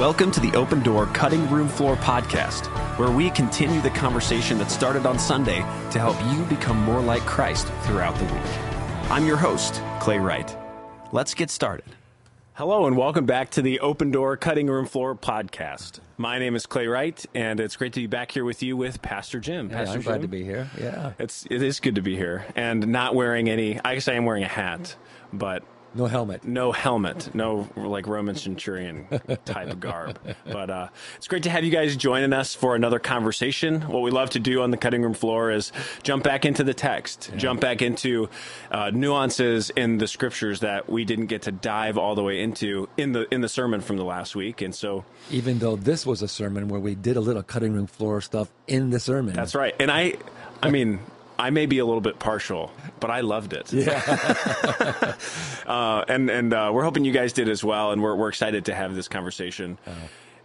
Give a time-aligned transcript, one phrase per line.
[0.00, 4.70] Welcome to the Open Door Cutting Room Floor podcast, where we continue the conversation that
[4.70, 5.58] started on Sunday
[5.90, 9.10] to help you become more like Christ throughout the week.
[9.10, 10.56] I'm your host, Clay Wright.
[11.12, 11.84] Let's get started.
[12.54, 16.00] Hello, and welcome back to the Open Door Cutting Room Floor podcast.
[16.16, 19.02] My name is Clay Wright, and it's great to be back here with you with
[19.02, 19.68] Pastor Jim.
[19.68, 20.70] Yeah, Pastor I'm glad to be here.
[20.80, 21.12] Yeah.
[21.18, 23.78] It's it is good to be here, and not wearing any.
[23.84, 24.96] I guess I am wearing a hat,
[25.30, 25.62] but
[25.94, 26.44] No helmet.
[26.44, 29.06] no helmet, no like Roman centurion
[29.44, 30.18] type of garb.
[30.44, 33.80] But uh, it's great to have you guys joining us for another conversation.
[33.82, 36.74] What we love to do on the cutting room floor is jump back into the
[36.74, 38.28] text, jump back into
[38.70, 42.88] uh, nuances in the scriptures that we didn't get to dive all the way into
[42.96, 44.62] in the in the sermon from the last week.
[44.62, 47.86] And so Even though this was a sermon where we did a little cutting room
[47.86, 49.34] floor stuff in the sermon.
[49.34, 49.74] that's right.
[49.80, 50.14] And I,
[50.62, 51.00] I mean.
[51.40, 53.72] I may be a little bit partial, but I loved it.
[53.72, 55.14] Yeah.
[55.66, 58.66] uh, and and uh, we're hoping you guys did as well, and we're we're excited
[58.66, 59.78] to have this conversation.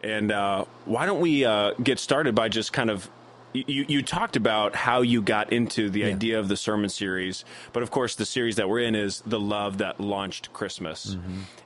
[0.01, 3.09] And uh, why don't we uh, get started by just kind of
[3.55, 7.83] you, you talked about how you got into the idea of the sermon series, but
[7.83, 11.15] of course the series that we're in is the love that launched Christmas.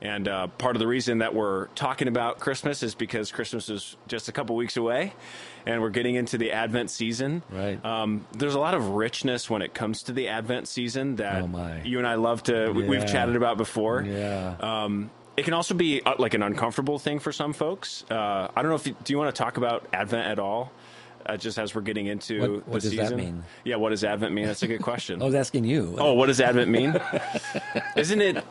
[0.01, 3.95] And uh, part of the reason that we're talking about Christmas is because Christmas is
[4.07, 5.13] just a couple weeks away,
[5.65, 7.43] and we're getting into the Advent season.
[7.49, 7.83] Right.
[7.85, 11.73] Um, there's a lot of richness when it comes to the Advent season that Oh,
[11.83, 12.71] you and I love to.
[12.71, 14.01] we- We've chatted about before.
[14.01, 14.55] Yeah.
[14.59, 18.03] Um, it can also be uh, like an uncomfortable thing for some folks.
[18.11, 20.71] Uh, I don't know if you, do you want to talk about Advent at all,
[21.25, 23.17] uh, just as we're getting into What- what the does that season.
[23.17, 23.43] mean?
[23.63, 24.47] Yeah, what does Advent mean?
[24.47, 25.21] That's a good question.
[25.21, 25.95] I was asking you.
[25.97, 26.99] oh, what does Advent mean?
[27.95, 28.43] Isn't it?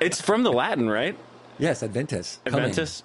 [0.00, 1.16] It's from the Latin, right?
[1.58, 2.38] Yes, Adventus.
[2.44, 2.60] Coming.
[2.60, 3.02] Adventus,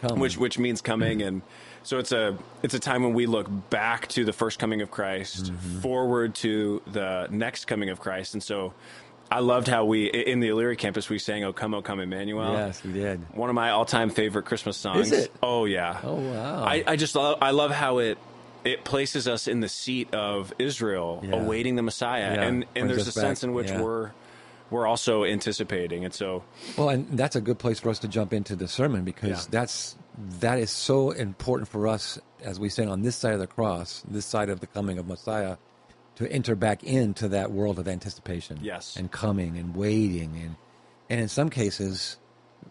[0.00, 0.18] Come.
[0.18, 1.40] which which means coming, and
[1.84, 4.90] so it's a it's a time when we look back to the first coming of
[4.90, 5.80] Christ, Mm-hmm.
[5.80, 8.74] forward to the next coming of Christ, and so.
[9.30, 12.52] I loved how we in the Elyria campus we sang "O Come, O Come, Emmanuel."
[12.52, 13.20] Yes, we did.
[13.34, 15.10] One of my all-time favorite Christmas songs.
[15.10, 15.32] Is it?
[15.42, 15.98] Oh yeah.
[16.04, 16.62] Oh, wow.
[16.62, 18.18] I, I just love I love how it
[18.64, 21.36] it places us in the seat of Israel Yeah.
[21.36, 23.80] awaiting the Messiah, Yeah, and and brings there's a us sense in which Yeah.
[23.80, 24.10] we're
[24.70, 26.44] we're also anticipating, and so
[26.76, 29.96] Well, and that's a good place for us to jump into the sermon because that's
[30.40, 34.02] that is so important for us as we stand on this side of the cross,
[34.08, 35.56] this side of the coming of Messiah,
[36.16, 38.58] to enter back into that world of anticipation.
[38.62, 38.96] Yes.
[38.96, 40.56] And coming and waiting and
[41.10, 42.18] and in some cases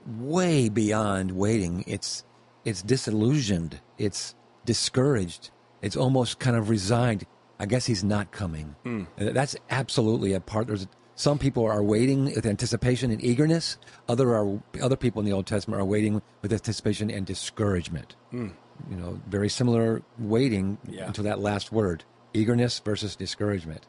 [0.08, 1.84] way beyond waiting.
[1.88, 2.24] It's
[2.66, 3.80] it's disillusioned.
[3.98, 5.52] It's discouraged.
[5.82, 7.26] It's almost kind of resigned.
[7.60, 8.76] I guess he's not coming.
[8.86, 10.68] Uh, That's absolutely a part.
[10.68, 13.78] There's some people are waiting with anticipation and eagerness.
[14.10, 18.16] Other are other people in the Old Testament are waiting with anticipation and discouragement.
[18.32, 18.52] You
[18.90, 21.06] know, very similar waiting Yeah.
[21.08, 22.04] until that last word:
[22.34, 23.86] eagerness versus discouragement.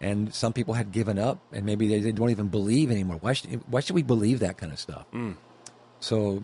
[0.00, 3.18] And some people had given up, and maybe they, they don't even believe anymore.
[3.20, 5.06] Why should why should we believe that kind of stuff?
[6.00, 6.42] So,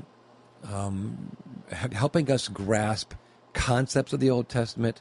[0.72, 1.36] um,
[1.70, 3.14] helping us grasp
[3.54, 5.00] concepts of the Old Testament,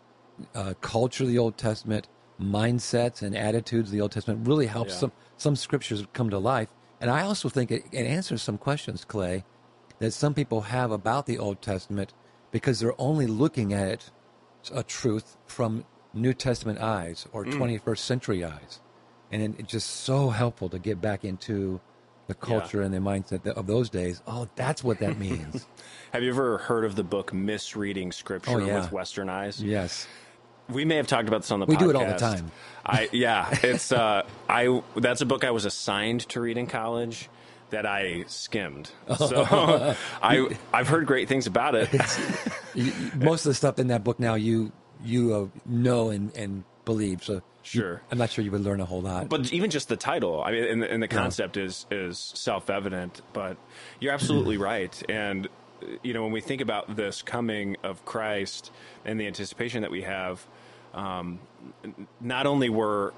[0.56, 2.08] uh, culture of the Old Testament,
[2.42, 5.00] mindsets and attitudes of the Old Testament really helps Yeah.
[5.00, 6.70] some some scriptures come to life.
[7.00, 9.44] And I also think it, it answers some questions, Clay,
[10.00, 12.14] that some people have about the Old Testament
[12.52, 14.12] because they're only looking at it,
[14.74, 17.52] a truth from New Testament eyes or hmm.
[17.62, 18.80] 21st century eyes.
[19.32, 21.80] And it's just so helpful to get back into
[22.28, 24.22] the culture and the mindset of those days.
[24.26, 25.68] Oh, that's what that means.
[26.14, 28.80] Have you ever heard of the book Misreading Scripture Oh, yeah.
[28.82, 29.62] with Western Eyes?
[29.62, 30.08] yes.
[30.70, 31.80] We may have talked about this on the We podcast.
[31.80, 32.52] do it all the time.
[32.86, 37.30] I yeah, it's uh I that's a book I was assigned to read in college
[37.70, 38.90] that I skimmed.
[39.18, 41.90] So I I've heard great things about it.
[42.74, 44.72] You- you- Most of the stuff in that book now you
[45.04, 47.24] you uh, know and, and believe.
[47.24, 48.02] So you- Sure.
[48.10, 49.28] I'm not sure you would learn a whole lot.
[49.28, 52.70] But even just the title, I mean, and the, and the concept is is self
[52.70, 53.22] evident.
[53.34, 53.58] But
[54.00, 54.98] you're absolutely right.
[55.10, 55.48] And
[55.84, 58.72] uh, you know, when we think about this coming of Christ
[59.04, 60.48] and the anticipation that we have,
[60.98, 61.40] um,
[62.20, 63.14] not only were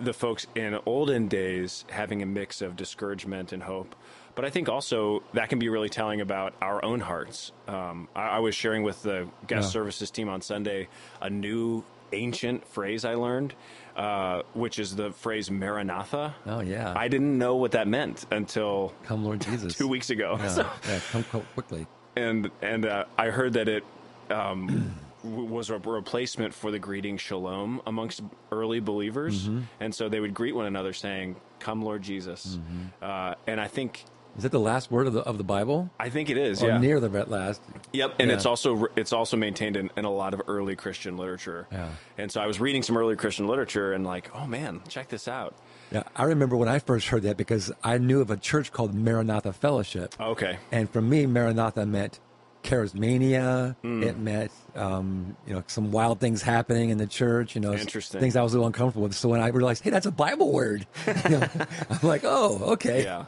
[0.00, 3.94] the folks in olden days having a mix of discouragement and hope,
[4.34, 7.50] but I think also that can be really telling about our own hearts.
[7.66, 9.70] Um, I, I was sharing with the guest Yeah.
[9.70, 10.88] services team on Sunday
[11.20, 13.54] a new ancient phrase I learned,
[13.96, 16.34] uh, which is the phrase Maranatha.
[16.46, 16.94] Oh, yeah.
[16.96, 19.74] I didn't know what that meant until Come, Lord Jesus.
[19.76, 20.36] two weeks ago.
[20.38, 21.24] Yeah, So- yeah, come,
[21.54, 21.86] quickly.
[22.16, 23.84] and and uh, I heard that it
[24.30, 24.94] um,
[25.24, 28.22] was a replacement for the greeting shalom amongst
[28.52, 29.60] early believers, Mm-hmm.
[29.80, 33.04] and so they would greet one another saying, "Come, Lord Jesus," Mm-hmm.
[33.04, 34.04] uh, and I think
[34.36, 35.90] Is it the last word of the of the Bible?
[35.98, 36.78] I think it is, Or yeah.
[36.78, 37.60] near the last.
[37.92, 38.36] Yep, and Yeah.
[38.36, 41.66] it's also it's also maintained in, in a lot of early Christian literature.
[41.72, 41.88] Yeah.
[42.16, 45.26] And so I was reading some early Christian literature and like, oh man, check this
[45.26, 45.56] out.
[45.90, 48.94] Yeah, I remember when I first heard that because I knew of a church called
[48.94, 50.14] Maranatha Fellowship.
[50.20, 50.58] Okay.
[50.70, 52.20] And for me, Maranatha meant
[52.68, 53.76] charismania.
[53.82, 57.54] It meant um, you know some wild things happening in the church.
[57.54, 58.20] You know, Interesting.
[58.20, 59.14] things I was a little uncomfortable with.
[59.14, 60.86] So when I realized, hey, that's a Bible word,
[61.24, 61.48] you know,
[61.90, 63.04] I'm like, oh, okay.
[63.04, 63.24] Yeah.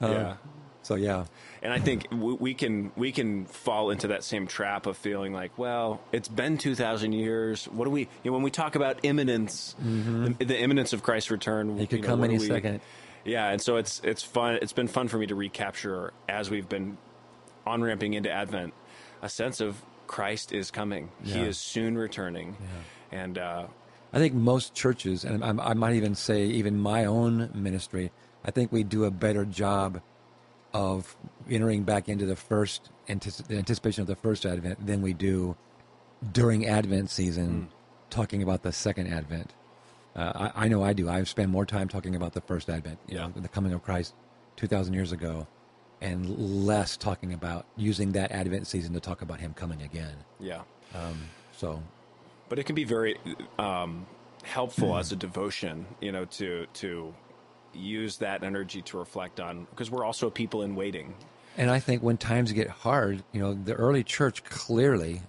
[0.00, 0.34] Uh, yeah.
[0.84, 1.26] So yeah,
[1.62, 5.56] And I think we can we can fall into that same trap of feeling like,
[5.56, 7.66] well, it's been two thousand years.
[7.66, 8.00] What do we?
[8.00, 11.78] You know, when we talk about imminence, the, the imminence of Christ's return, Mm-hmm.
[11.78, 12.80] He could you know, come any we- second.
[13.24, 14.58] Yeah, and so it's it's fun.
[14.60, 16.98] It's been fun for me to recapture as we've been
[17.64, 18.74] on ramping into Advent,
[19.22, 21.10] a sense of Christ is coming.
[21.24, 22.56] He is soon returning,
[23.10, 23.66] and uh,
[24.12, 28.10] I think most churches, and I, I might even say even my own ministry,
[28.44, 30.02] I think we do a better job
[30.74, 31.16] of
[31.50, 35.56] entering back into the first antici- the anticipation of the first Advent than we do
[36.32, 37.68] during Advent season,
[38.10, 39.52] talking about the second Advent.
[40.14, 41.08] Uh, I, I know I do.
[41.08, 43.28] I spend more time talking about the first Advent, you Yeah.
[43.28, 44.14] know, the coming of Christ
[44.56, 45.46] two thousand years ago,
[46.02, 50.16] and less talking about using that Advent season to talk about Him coming again.
[50.38, 50.62] yeah.
[51.56, 51.82] So
[52.52, 53.16] but it can be very
[53.58, 54.04] um,
[54.42, 57.14] helpful as a devotion, you know, to to
[57.72, 61.14] use that energy to reflect on because we're also people in waiting.
[61.56, 65.22] And I think when times get hard, you know, the early church clearly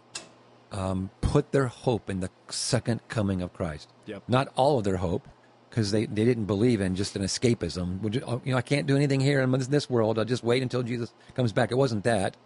[0.73, 3.89] um, put their hope in the second coming of Christ.
[4.05, 4.23] Yep.
[4.27, 5.29] Not all of their hope,
[5.73, 7.99] because they, they didn't believe in just an escapism.
[8.01, 10.19] Would you, oh, you know, I can't do anything here in this- this world.
[10.19, 11.71] I'll just wait until Jesus comes back.
[11.71, 12.37] It wasn't that,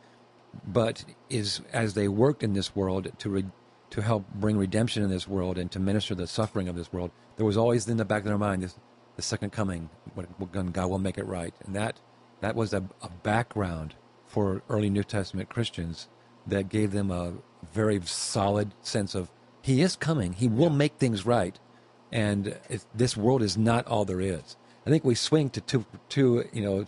[0.65, 3.45] but is as they worked in this world to re,
[3.89, 7.11] to help bring redemption in this world and to minister the suffering of this world,
[7.35, 8.79] there was always in the back of their mind this,
[9.17, 11.99] the second coming, when God will make it right, and that
[12.39, 13.95] that was a, a background
[14.25, 16.07] for early New Testament Christians
[16.45, 17.33] that gave them a
[17.73, 19.29] very solid sense of
[19.61, 21.59] He is coming, He will make things right,
[22.11, 22.57] and
[22.95, 24.55] this world is not all there is.
[24.85, 26.85] I think we swing to two, two you know,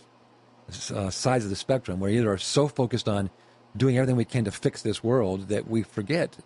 [0.94, 3.30] uh, sides of the spectrum where either are so focused on
[3.76, 6.38] doing everything we can to fix this world that we forget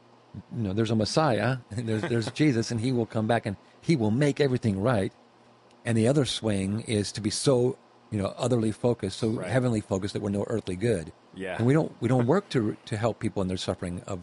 [0.55, 3.55] you know there's a messiah and there's, there's jesus and he will come back and
[3.81, 5.13] he will make everything right
[5.85, 7.77] and the other swing is to be so
[8.11, 9.49] you know otherly focused so Right.
[9.49, 11.57] heavenly focused that we're no earthly good Yeah.
[11.57, 14.19] and we don't we don't work to to help people in their suffering of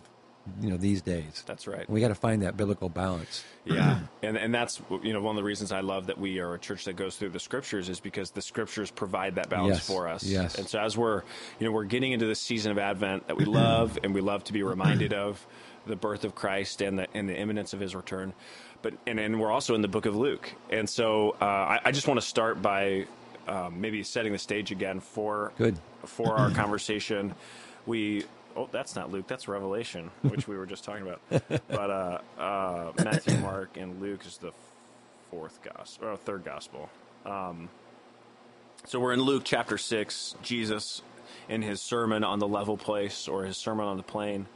[0.60, 1.88] you know these days That's right.
[1.88, 5.36] we got to find that biblical balance Yeah, and and that's you know one of
[5.36, 8.00] the reasons I love that we are a church that goes through the scriptures is
[8.00, 10.24] because the scriptures provide that balance Yes, for us.
[10.24, 10.54] yes.
[10.56, 11.22] And so as we're
[11.58, 14.44] you know we're getting into this season of Advent that we love and we love
[14.44, 15.44] to be reminded of
[15.86, 18.32] the birth of Christ and the and the imminence of His return,
[18.82, 21.90] but and and we're also in the book of Luke, and so uh, I, I
[21.92, 23.06] just want to start by
[23.48, 25.78] um, maybe setting the stage again for Good.
[26.04, 27.34] for our conversation.
[27.86, 28.24] We
[28.56, 31.20] oh that's not Luke, that's Revelation, which we were just talking about.
[31.68, 34.52] But uh, uh, Matthew, Mark, and Luke is the
[35.30, 36.90] fourth gospel or third gospel.
[37.24, 37.68] Um,
[38.86, 40.34] so we're in Luke chapter six.
[40.42, 41.02] Jesus
[41.48, 44.46] in his sermon on the level place or his sermon on the plain.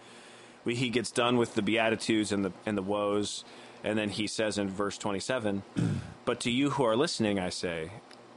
[0.65, 3.45] We, he gets done with the beatitudes and the and the woes,
[3.83, 5.63] and then he says in verse twenty seven,
[6.25, 7.91] "But to you who are listening, I say,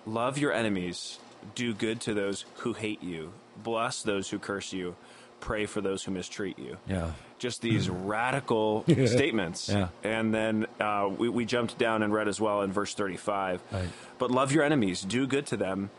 [0.06, 1.20] love your enemies,
[1.56, 3.32] do good to those who hate you,
[3.64, 4.96] bless those who curse you,
[5.40, 9.70] pray for those who mistreat you." yeah just these radical statements.
[9.70, 9.90] Yeah.
[10.04, 13.62] And then uh, we, we jumped down and read as well in verse 35.
[13.72, 13.88] Right.
[14.18, 15.90] But love your enemies, do good to them,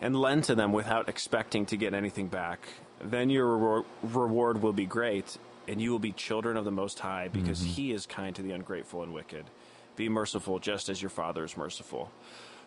[0.00, 2.60] and lend to them without expecting to get anything back.
[3.00, 5.36] Then your reward, reward will be great,
[5.68, 7.68] and you will be children of the Most High, because Mm-hmm.
[7.68, 9.44] He is kind to the ungrateful and wicked.
[9.96, 12.10] Be merciful, just as your Father is merciful.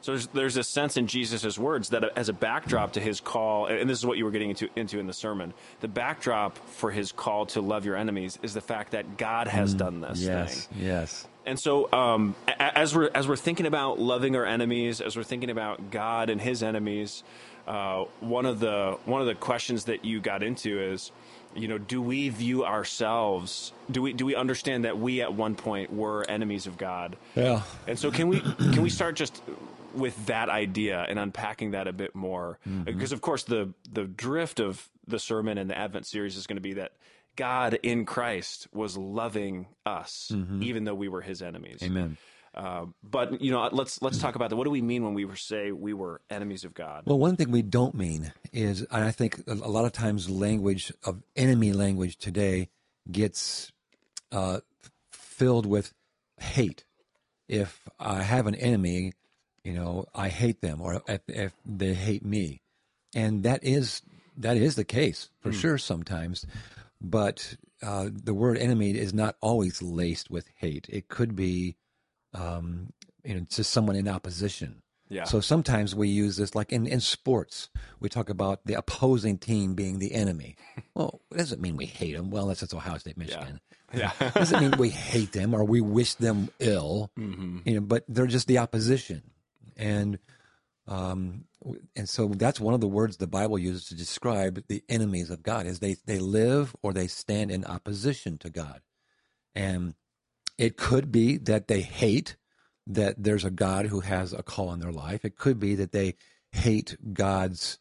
[0.01, 3.66] So there's, there's a sense in Jesus' words that as a backdrop to his call,
[3.66, 6.92] and this is what you were getting into, into in the sermon, the backdrop for
[6.92, 10.27] his call to love your enemies is the fact that God has done this Mm,
[10.27, 10.84] yes thing.
[10.86, 15.24] yes And so, um, as we're as we're thinking about loving our enemies, as we're
[15.24, 17.24] thinking about God and His enemies,
[17.68, 21.12] uh, one of the one of the questions that you got into is,
[21.56, 23.72] you know, do we view ourselves?
[23.89, 27.16] Do we do we understand that we at one point were enemies of God?
[27.36, 29.42] yeah And so, can we can we start just
[29.98, 32.60] with that idea and unpacking that a bit more?
[32.86, 36.58] Because of course, the the drift of the sermon and the Advent series is going
[36.58, 36.94] to be that
[37.36, 41.80] God in Christ was loving us, even though we were His enemies.
[41.84, 42.18] amen
[42.58, 44.56] Uh, but you know, let's let's talk about that.
[44.56, 47.04] What do we mean when we were say we were enemies of God?
[47.06, 50.27] Well, one thing we don't mean is, and I think a a lot of times
[50.27, 52.70] language of enemy language today
[53.12, 53.72] gets
[54.32, 54.62] uh,
[55.12, 55.94] filled with
[56.39, 56.84] hate.
[57.48, 59.13] If I have an enemy,
[59.67, 62.62] you know, I hate them, or if, if they hate me,
[63.13, 64.01] and that is
[64.38, 66.45] that is the case for sure sometimes.
[67.01, 70.88] But uh, the word enemy is not always laced with hate.
[70.89, 71.75] It could be,
[72.33, 72.93] um,
[73.24, 75.25] you know, just someone in opposition Yeah.
[75.25, 77.69] So sometimes we use this, like in, in sports,
[78.00, 80.55] we talk about the opposing team being the enemy.
[80.95, 82.31] Well, it doesn't mean we hate them.
[82.31, 83.59] Well, that's, that's Ohio State, Michigan.
[83.93, 84.12] Yeah.
[84.19, 87.59] It doesn't mean we hate them or we wish them ill, Mm-hmm.
[87.65, 89.21] you know, but they're just the opposition.
[89.77, 90.19] And,
[90.88, 91.46] um,
[91.96, 95.43] and so that's one of the words the Bible uses to describe the enemies of
[95.43, 98.81] God is they, they live or they stand in opposition to God.
[99.55, 99.96] And
[100.57, 102.36] it could be that they hate
[102.88, 105.25] that there's a God who has a call on their life.
[105.25, 106.15] It could be that they
[106.51, 107.79] hate God's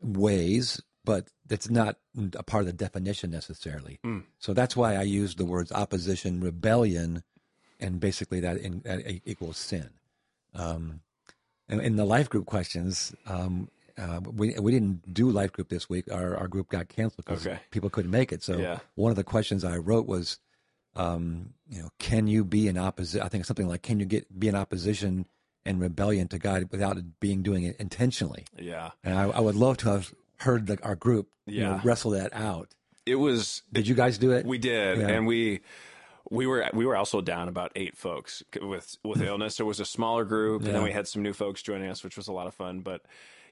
[0.00, 1.96] ways, but that's not
[2.34, 4.00] a part of the definition necessarily.
[4.38, 7.22] So that's why I use the words opposition, rebellion,
[7.80, 9.90] and basically that, in, that equals sin.
[10.54, 11.00] Um,
[11.68, 15.88] in, in the life group questions, um, uh, we we didn't do life group this
[15.88, 16.10] week.
[16.12, 17.58] Our our group got canceled because Okay.
[17.70, 18.42] people couldn't make it.
[18.42, 18.78] So Yeah.
[18.94, 20.38] one of the questions I wrote was,
[20.96, 23.24] um, you know, can you be in opposition?
[23.24, 25.26] I think something like, can you get be in opposition
[25.66, 28.44] and rebellion to God without being doing it intentionally?
[28.58, 28.90] Yeah.
[29.04, 32.32] And I, I would love to have heard the, our group, you know, wrestle that
[32.34, 32.74] out.
[33.04, 34.46] It was Did you guys do it?
[34.46, 35.08] We did, Yeah.
[35.08, 35.60] and we
[36.30, 39.56] we were we were also down about eight folks with with illness.
[39.56, 42.16] There was a smaller group, and then we had some new folks joining us, which
[42.16, 42.80] was a lot of fun.
[42.80, 43.02] But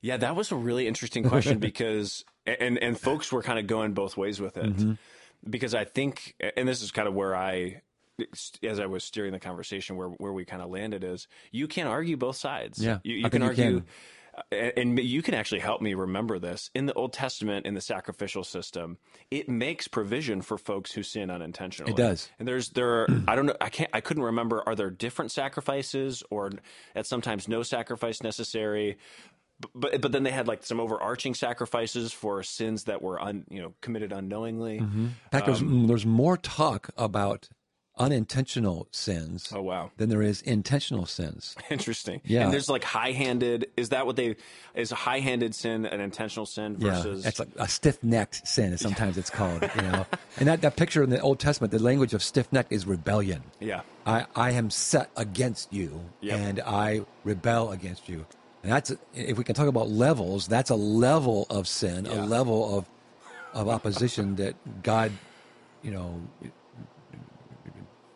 [0.03, 3.93] yeah, that was a really interesting question because and and folks were kind of going
[3.95, 4.93] both ways with it Mm-hmm.
[5.49, 7.83] because I think, and this is kind of where I.
[8.63, 11.87] As I was steering the conversation, where where we kind of landed is you can't
[11.87, 12.83] argue both sides.
[12.83, 13.85] Yeah, you, you can you argue, can.
[14.77, 18.45] And you can actually help me remember this in the Old Testament in the sacrificial
[18.45, 18.99] system.
[19.31, 21.93] It makes provision for folks who sin unintentionally.
[21.93, 22.29] It does.
[22.39, 25.33] And there's there are, I don't know I can't I couldn't remember are there different
[25.33, 26.51] sacrifices or
[26.95, 28.99] at sometimes no sacrifice necessary.
[29.75, 33.63] But but then they had like some overarching sacrifices for sins that were un, you
[33.63, 34.77] know committed unknowingly.
[34.79, 37.49] In fact, there's, Um, there's more talk about
[37.99, 39.91] unintentional sins Oh wow.
[39.97, 41.55] than there is intentional sins.
[41.71, 42.21] Interesting.
[42.25, 42.45] Yeah.
[42.45, 43.69] And there's like high-handed.
[43.77, 44.37] Is that what they?
[44.75, 47.23] Is a high-handed sin an intentional sin versus?
[47.25, 48.77] Yeah, it's like a stiff-necked sin.
[48.87, 49.63] Sometimes it's called.
[49.77, 50.07] You know,
[50.39, 53.43] and that, that picture in the Old Testament, the language of stiff-necked is rebellion.
[53.61, 53.83] yeah.
[54.07, 56.39] I, I am set against you, Yep.
[56.39, 58.25] and I rebel against you.
[58.63, 60.47] And that's if we can talk about levels.
[60.47, 62.25] That's a level of sin, Yeah.
[62.25, 62.89] a level of
[63.53, 65.11] of opposition that God,
[65.83, 66.21] you know,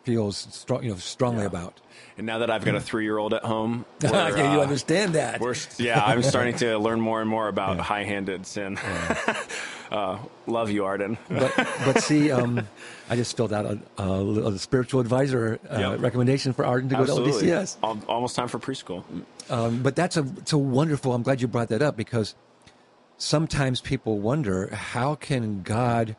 [0.03, 1.47] feels strong, you know, strongly Yeah.
[1.47, 1.79] about.
[2.17, 5.41] And now that I've got a three-year-old at home, we're, yeah, you uh, understand that.
[5.79, 8.77] Yeah, I'm starting to learn more and more about high-handed sin.
[9.91, 10.17] uh,
[10.47, 11.17] love you, Arden.
[11.29, 11.53] but
[11.85, 12.67] but see, um,
[13.09, 15.99] I just filled out a, a, a spiritual advisor uh, Yep.
[16.01, 17.47] recommendation for Arden to go to Absolutely.
[17.49, 17.77] LDCS.
[17.83, 19.03] Al- Almost time for preschool.
[19.49, 21.13] Um, but that's a it's a wonderful.
[21.13, 22.35] I'm glad you brought that up because
[23.17, 26.15] sometimes people wonder how can God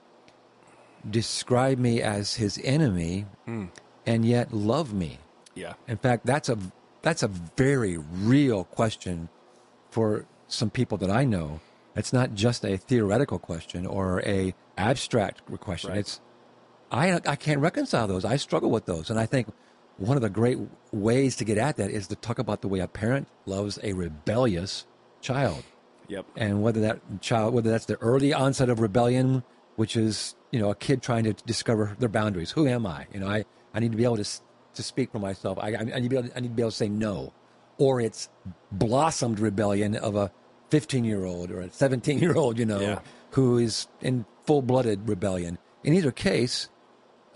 [1.09, 3.67] describe me as His enemy hmm.
[4.07, 5.19] and yet love me.
[5.55, 5.75] Yeah.
[5.87, 6.59] In fact, that's a
[7.03, 9.29] that's a very real question
[9.91, 11.61] for some people that I know.
[11.95, 15.91] It's not just a theoretical question or a abstract question.
[15.91, 15.99] Right.
[15.99, 16.21] It's
[16.91, 18.25] I I can't reconcile those.
[18.25, 19.49] I struggle with those, and I think
[19.99, 20.59] one of the great
[20.91, 23.93] ways to get at that is to talk about the way a parent loves a
[23.93, 24.87] rebellious
[25.21, 25.63] child,
[26.09, 26.27] Yep.
[26.37, 29.45] and whether that child whether that's the early onset of rebellion,
[29.77, 32.53] which is you know a kid trying to discover their boundaries.
[32.53, 33.07] Who am I?
[33.13, 33.45] You know, I
[33.75, 34.29] I need to be able to
[34.75, 35.59] to speak for myself.
[35.61, 37.33] I I need to be able to, I need to be able to say no,
[37.79, 38.29] or it's
[38.71, 40.31] blossomed rebellion of a
[40.71, 43.01] 15 year old or a 17 year old, you know, Yeah.
[43.33, 45.59] who is in full blooded rebellion.
[45.85, 46.69] In either case,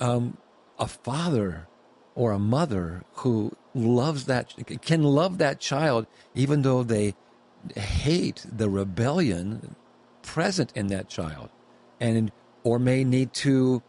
[0.01, 0.37] um,
[0.79, 1.67] a father
[2.15, 7.15] or a mother who loves that can love that child even though they
[7.77, 9.75] hate the rebellion
[10.23, 11.51] present in that child
[12.01, 12.33] and
[12.67, 13.83] or may need to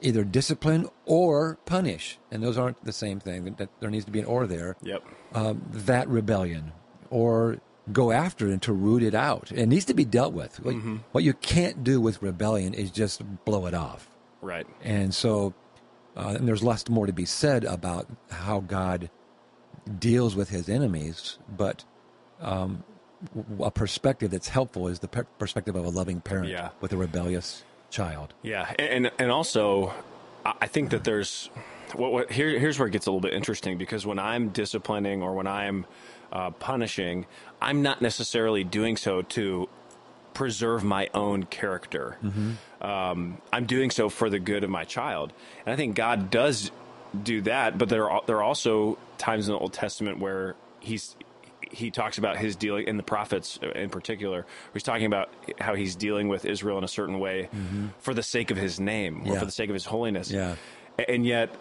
[0.00, 4.18] either discipline or punish and those aren't the same thing that there needs to be
[4.20, 5.02] an or there Yep.
[5.34, 6.72] um, that rebellion
[7.10, 7.58] or
[7.92, 10.74] go after it and to root it out it needs to be dealt with what,
[11.12, 14.10] what you can't do with rebellion is just blow it off
[14.42, 14.66] Right.
[14.82, 15.52] and so,
[16.16, 19.10] uh, and there's lots more to be said about how God
[19.98, 21.84] deals with his enemies, but
[22.40, 22.84] um,
[23.60, 26.68] a perspective that's helpful is the per- perspective of a loving parent Yeah.
[26.80, 28.34] with a rebellious child.
[28.42, 29.92] Yeah, and and, also,
[30.44, 31.50] I think that there's
[31.94, 35.22] what, what here here's where it gets a little bit interesting because when I'm disciplining
[35.22, 35.86] or when I'm
[36.32, 37.26] uh, punishing,
[37.60, 39.68] I'm not necessarily doing so to
[40.34, 42.16] preserve my own character.
[42.80, 45.32] Um, I'm doing so for the good of my child,
[45.66, 46.70] and I think God does
[47.20, 47.78] do that.
[47.78, 51.16] But there are there are also times in the Old Testament where he's
[51.70, 54.46] he talks about his dealing in the prophets in particular.
[54.72, 57.48] He's talking about how he's dealing with Israel in a certain way
[58.00, 59.38] for the sake of his name or Yeah.
[59.40, 60.30] for the sake of his holiness.
[60.30, 60.56] Yeah.
[61.08, 61.54] And yet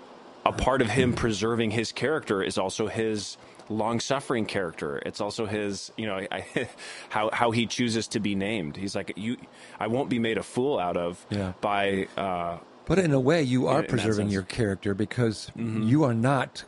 [0.45, 3.37] a part of him preserving his character is also his
[3.69, 5.01] long-suffering character.
[5.05, 6.67] It's also his, you know, I,
[7.09, 8.77] how how he chooses to be named.
[8.77, 9.35] He's like, you,
[9.79, 11.53] I won't be made a fool out of Yeah.
[11.61, 12.07] by.
[12.17, 16.63] Uh, But in a way, you are in preserving your character because you are not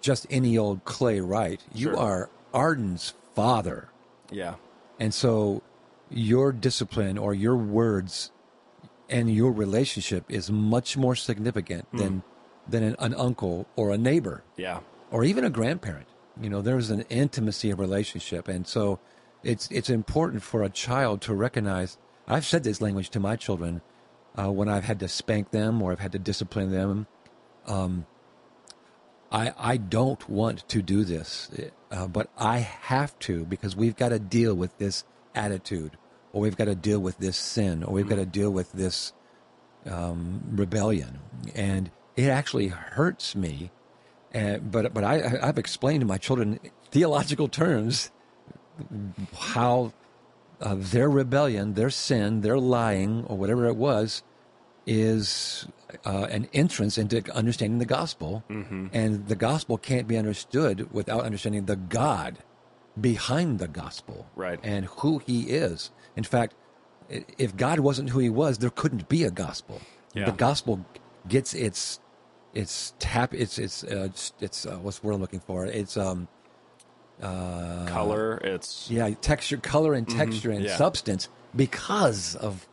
[0.00, 1.60] just any old Clay Wright.
[1.74, 1.98] You Sure.
[1.98, 3.88] are Arden's father.
[4.30, 4.54] yeah,
[4.98, 5.62] And so
[6.10, 8.30] your discipline or your words
[9.08, 12.22] and your relationship is much more significant than
[12.68, 14.80] than an, an uncle or a neighbor yeah,
[15.10, 16.06] or even a grandparent.
[16.40, 19.00] You know, there's an intimacy of relationship, and so
[19.42, 21.98] it's it's important for a child to recognize.
[22.28, 23.82] I've said this language to my children
[24.38, 27.06] uh, when I've had to spank them or I've had to discipline them.
[27.66, 28.06] Um,
[29.30, 31.50] I I don't want to do this,
[31.90, 35.96] uh, but I have to because we've got to deal with this attitude,
[36.32, 39.12] or we've got to deal with this sin, or we've got to deal with this
[39.86, 41.20] um, rebellion,
[41.54, 43.70] and it actually hurts me.
[44.32, 48.10] And, but but I I've explained to my children in theological terms
[49.36, 49.92] how
[50.60, 54.22] uh, their rebellion, their sin, their lying, or whatever it was,
[54.86, 55.66] is
[56.04, 58.42] uh, an entrance into understanding the gospel.
[58.48, 62.38] And the gospel can't be understood without understanding the God
[63.00, 64.58] behind the gospel Right.
[64.62, 65.90] and who he is.
[66.16, 66.54] In fact,
[67.38, 69.80] if God wasn't who he was, there couldn't be a gospel.
[70.14, 70.26] Yeah.
[70.26, 70.84] The gospel
[71.28, 72.00] gets its
[72.52, 74.08] its tap its its uh,
[74.40, 75.66] it's, uh, what's the word I'm looking for?
[75.66, 76.26] It's um
[77.20, 78.38] color.
[78.42, 80.68] It's yeah, texture, color, and texture and Mm-hmm.
[80.68, 80.76] yeah.
[80.76, 82.66] substance because of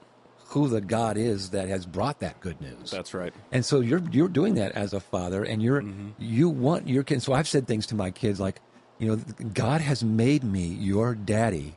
[0.60, 2.92] who the God is that has brought that good news.
[2.92, 3.34] that's right.
[3.52, 6.10] And so you're you're doing that as a father, and you're Mm-hmm.
[6.18, 7.24] you want your kids.
[7.26, 8.62] So I've said things to my kids like,
[9.00, 9.16] you know,
[9.54, 11.76] God has made me your daddy,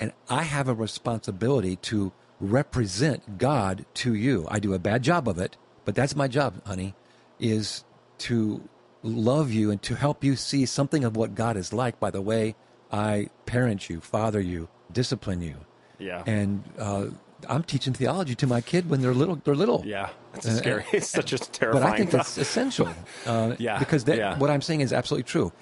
[0.00, 4.46] and I have a responsibility to represent God to you.
[4.50, 6.94] I do a bad job of it, but that's my job, honey,
[7.40, 7.84] is
[8.18, 8.68] to
[9.02, 12.20] love you and to help you see something of what God is like by the
[12.20, 12.54] way
[12.92, 15.56] I parent you, father you, discipline you.
[15.98, 16.22] Yeah.
[16.26, 17.06] And uh,
[17.48, 19.36] I'm teaching theology to my kid when they're little.
[19.44, 19.82] They're little.
[19.86, 20.84] yeah, it's Uh, scary.
[20.92, 21.82] It's such a terrifying.
[21.84, 22.16] But I think thought.
[22.18, 22.88] that's essential.
[23.26, 24.38] Uh, Yeah, Because that, yeah.
[24.38, 25.52] what I'm saying is absolutely true.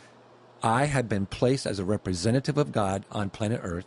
[0.62, 3.86] I have been placed as a representative of God on planet Earth.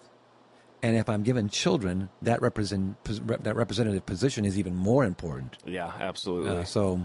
[0.82, 2.96] And if I'm given children, that represent
[3.44, 5.58] that representative position is even more important.
[5.66, 6.52] yeah, absolutely.
[6.60, 7.02] Uh, so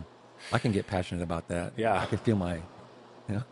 [0.52, 1.72] I can get passionate about that.
[1.76, 1.98] Yeah.
[2.00, 2.56] I can feel my,
[3.28, 3.44] you know,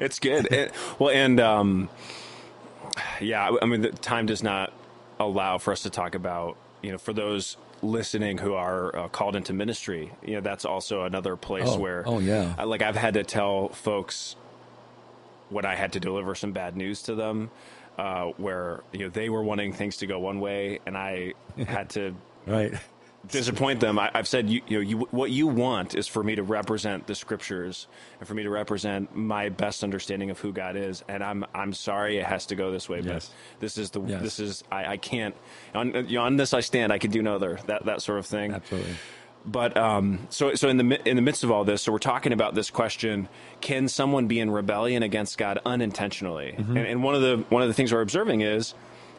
[0.00, 0.46] it's good.
[0.52, 1.88] It- well, and um,
[3.20, 4.72] yeah, I mean, the time does not
[5.26, 9.36] allow for us to talk about you know for those listening who are uh, called
[9.36, 10.10] into ministry.
[10.24, 12.54] You know, that's also another place Oh, where oh, yeah.
[12.56, 14.36] I- like I've had to tell folks
[15.50, 17.50] when I had to deliver some bad news to them.
[17.96, 21.34] Uh, where you know they were wanting things to go one way, and I
[21.66, 22.12] had to
[22.44, 22.74] right.
[23.28, 23.98] Disappoint them.
[23.98, 27.06] I, I've said, you, you know, you, what you want is for me to represent
[27.06, 27.86] the scriptures
[28.18, 31.02] and for me to represent my best understanding of who God is.
[31.08, 33.30] And I'm, I'm sorry it has to go this way, Yes.
[33.54, 34.22] but this is the, Yes.
[34.22, 35.34] this is, I, I can't,
[35.74, 38.18] on, you know, on this I stand, I can do no other, that, that sort
[38.18, 38.52] of thing.
[38.52, 38.94] Absolutely.
[39.46, 42.32] But um, so so in the in the midst of all this, so we're talking
[42.32, 43.28] about this question:
[43.60, 46.54] Can someone be in rebellion against God unintentionally?
[46.56, 48.72] And, and one of the one of the things we're observing is,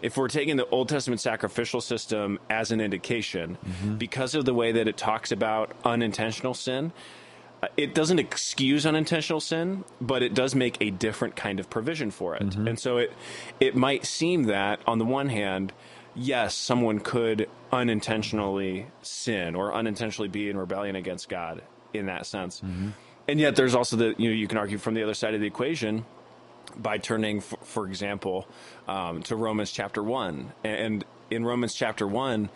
[0.06, 3.96] if we're taking the Old Testament sacrificial system as an indication, mm-hmm.
[3.96, 6.94] because of the way that it talks about unintentional sin,
[7.64, 12.12] uh, it doesn't excuse unintentional sin, but it does make a different kind of provision
[12.12, 12.44] for it.
[12.44, 12.68] Mm-hmm.
[12.68, 13.14] And so it
[13.60, 15.74] it might seem that on the one hand,
[16.14, 21.64] yes, someone could unintentionally sin or unintentionally be in rebellion against God
[21.96, 22.62] in that sense.
[22.62, 22.90] Mm-hmm.
[23.28, 25.42] And yet there's also the you know you can argue from the other side of
[25.42, 26.06] the equation
[26.78, 28.48] by turning, for, for example,
[28.88, 30.52] um, to Romans chapter 1.
[30.64, 32.50] And in Romans chapter 1,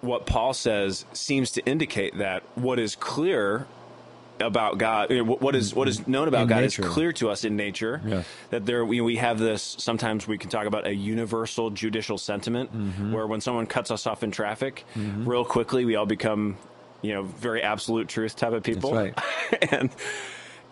[0.00, 3.66] what Paul says seems to indicate that what is clear
[4.38, 6.82] about God, what is what is known about In God nature.
[6.82, 8.00] is clear to us in nature.
[8.06, 8.26] Yes.
[8.48, 9.76] That there, we, we have this.
[9.78, 13.12] Sometimes we can talk about a universal judicial sentiment, Mm-hmm.
[13.12, 16.56] where when someone cuts us off in traffic, real quickly we all become,
[17.02, 18.94] you know, very absolute truth type of people.
[18.94, 19.12] right.
[19.70, 19.90] and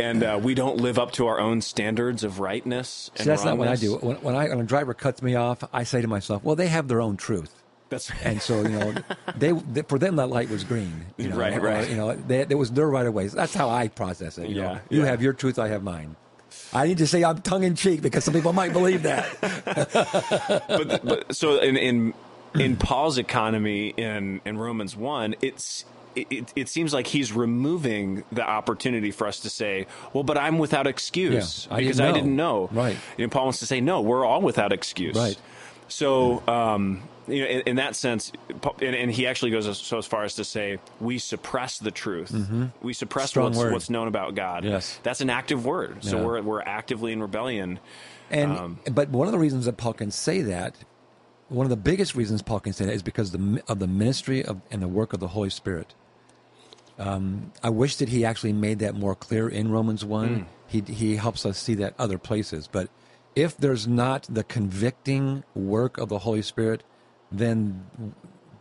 [0.01, 3.11] and uh, we don't live up to our own standards of rightness.
[3.17, 3.97] And See, that's not what I do.
[3.97, 6.69] When, when, I, when a driver cuts me off, I say to myself, well, they
[6.69, 7.55] have their own truth.
[7.91, 8.95] That's And so, you know,
[9.37, 11.07] they, they for them that light was green.
[11.17, 11.89] You know, Right, or, right.
[11.89, 13.33] You know, they, it was their right of ways.
[13.33, 14.49] That's how I process it.
[14.51, 15.07] You know, Yeah, you yeah.
[15.07, 16.17] have your truth, I have mine.
[16.73, 19.27] I need to say I'm tongue in cheek because some people might believe that.
[20.69, 22.15] but, but so in in
[22.55, 25.85] in Paul's economy in in Romans one, it's.
[26.15, 30.59] It, it seems like he's removing the opportunity for us to say, "Well, but I'm
[30.59, 32.97] without excuse Yeah, I because didn't I didn't know." Right.
[33.17, 35.39] You know, Paul wants to say, "No, we're all without excuse." Right.
[35.89, 38.33] So, um, you know, in, in, that sense,
[38.81, 42.31] and, and, he actually goes so as far as to say, we suppress the truth.
[42.31, 42.67] Mm-hmm.
[42.83, 44.65] We suppress what's, what's, known about God.
[44.65, 44.99] Yes.
[45.03, 46.05] That's an active word.
[46.05, 46.25] So yeah.
[46.25, 47.81] we're, we're actively in rebellion.
[48.31, 50.75] And, um, but one of the reasons that Paul can say that,
[51.49, 53.87] one of the biggest reasons Paul can say that is because of the, of the
[53.87, 55.95] ministry of, and the work of the Holy Spirit.
[56.99, 60.29] Um, I wish that he actually made that more clear in Romans 1.
[60.29, 60.47] Mm.
[60.67, 62.69] He, he helps us see that other places.
[62.71, 62.91] But
[63.35, 66.83] if there's not the convicting work of the Holy Spirit,
[67.31, 67.85] then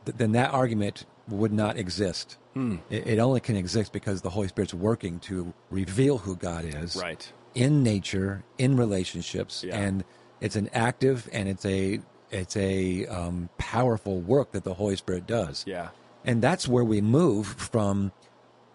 [0.06, 2.38] then that argument would not exist.
[2.54, 2.78] Hmm.
[2.90, 6.96] It, it, only can exist because the Holy Spirit's working to reveal who God is,
[6.96, 7.30] right?
[7.56, 9.78] In nature, in relationships, yeah.
[9.78, 10.06] and
[10.40, 12.00] it's an active and it's a
[12.32, 15.64] it's a um, powerful work that the Holy Spirit does.
[15.68, 15.90] Yeah,
[16.26, 18.12] and that's where we move from.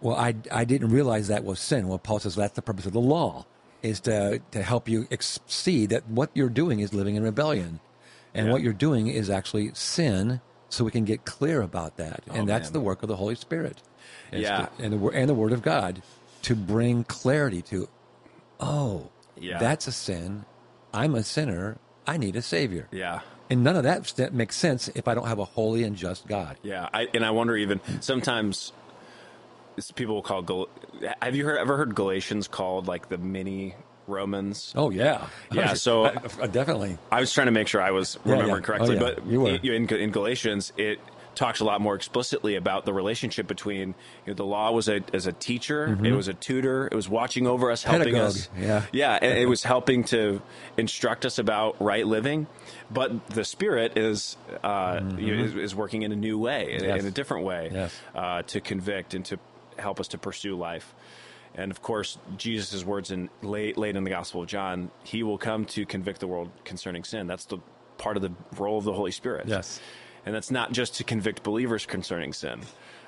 [0.01, 1.87] Well, I I didn't realize that was sin.
[1.87, 3.45] Well, Paul says that's the purpose of the law
[3.83, 7.81] is to, to help you ex- see that what you're doing is living in rebellion.
[8.33, 8.53] And yeah.
[8.53, 12.23] what you're doing is actually sin, so we can get clear about that.
[12.29, 12.73] Oh, and that's man.
[12.73, 13.83] the work of the Holy Spirit.
[14.31, 14.65] Yeah.
[14.77, 16.01] To, and, the, and the Word of God
[16.43, 17.87] to bring clarity to,
[18.59, 19.59] oh, yeah.
[19.59, 20.45] that's a sin.
[20.93, 21.77] I'm a sinner.
[22.07, 22.87] I need a Savior.
[22.91, 23.19] Yeah.
[23.53, 26.57] And none of that makes sense if I don't have a holy and just God.
[26.63, 26.89] Yeah.
[26.91, 28.73] I, and I wonder even sometimes
[29.93, 30.69] people will call Gal-
[31.21, 33.75] have you heard, ever heard Galatians called like the mini
[34.07, 34.73] Romans?
[34.75, 35.73] Oh yeah, yeah.
[35.75, 38.61] So I, I definitely, I was trying to make sure I was remembering yeah, yeah.
[38.61, 39.13] correctly, oh, yeah.
[39.15, 39.25] but
[39.63, 40.99] you in, in Galatians it
[41.35, 43.95] talks a lot more explicitly about the relationship between you
[44.27, 46.05] know, the law was a as a teacher, mm-hmm.
[46.05, 48.27] it was a tutor, it was watching over us, helping Pedagogue.
[48.27, 50.41] us, yeah, yeah, and it was helping to
[50.77, 52.47] instruct us about right living.
[52.91, 55.19] But the Spirit is, uh, mm-hmm.
[55.19, 57.01] you know, is, is, working in a new way, yes.
[57.01, 57.99] in, a different way, yes.
[58.13, 59.39] uh, to convict and to
[59.77, 60.93] help us to pursue life.
[61.55, 65.37] And of course, Jesus' words in late, late in the Gospel of John, he will
[65.37, 67.27] come to convict the world concerning sin.
[67.27, 67.59] That's the
[67.97, 69.47] part of the role of the Holy Spirit.
[69.47, 69.79] Yes.
[70.25, 72.61] And that's not just to convict believers concerning sin.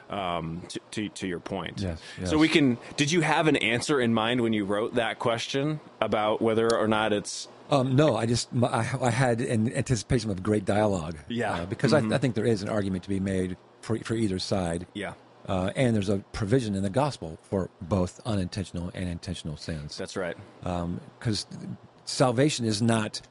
[0.07, 1.79] Um, to, to, to, your point.
[1.81, 2.29] Yes, yes.
[2.29, 2.77] So we can.
[2.95, 6.87] Did you have an answer in mind when you wrote that question about whether or
[6.87, 7.47] not it's?
[7.71, 11.17] Um, no, I just I, I, had an anticipation of great dialogue.
[11.27, 12.11] Yeah, uh, because mm-hmm.
[12.13, 14.85] I, I, think there is an argument to be made for for either side.
[14.93, 15.13] Yeah.
[15.47, 19.97] Uh, and there's a provision in the gospel for both unintentional and intentional sins.
[19.97, 20.35] That's right.
[20.63, 23.21] Because um, salvation is not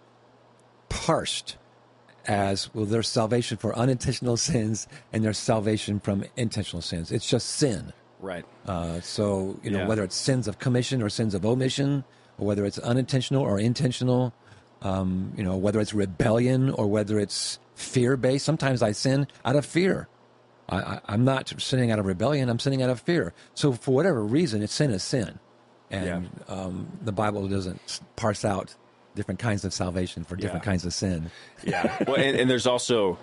[0.89, 1.57] parsed
[2.27, 7.13] as well, there's salvation for unintentional sins and there's salvation from intentional sins.
[7.13, 7.93] It's just sin.
[8.21, 8.45] Right.
[8.67, 9.87] Uh, so, you know, yeah.
[9.87, 12.05] whether it's sins of commission or sins of omission,
[12.39, 14.33] or whether it's unintentional or intentional,
[14.83, 18.45] um, you know, whether it's rebellion or whether it's fear based.
[18.45, 20.09] Sometimes I sin out of fear.
[20.69, 22.49] I, am not sinning out of rebellion.
[22.49, 23.35] I'm sinning out of fear.
[23.55, 25.39] So for whatever reason, it's sin is sin,
[25.91, 26.55] and yeah.
[26.55, 28.75] um, the Bible doesn't parse out
[29.15, 30.71] different kinds of salvation for different yeah.
[30.71, 31.31] kinds of sin.
[31.65, 32.05] Yeah.
[32.07, 33.17] Well, and, and, there's also,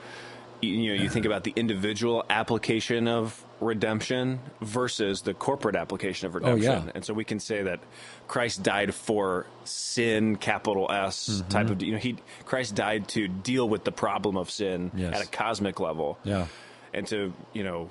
[0.62, 6.36] you know, you think about the individual application of redemption versus the corporate application of
[6.36, 6.72] redemption.
[6.72, 6.92] Oh, yeah.
[6.96, 7.82] And so we can say that
[8.28, 11.50] Christ died for sin, capital S mm-hmm.
[11.50, 15.16] type of, you know, he, Christ died to deal with the problem of sin yes.
[15.16, 16.18] at a cosmic level.
[16.24, 16.48] Yeah
[16.94, 17.90] and to you know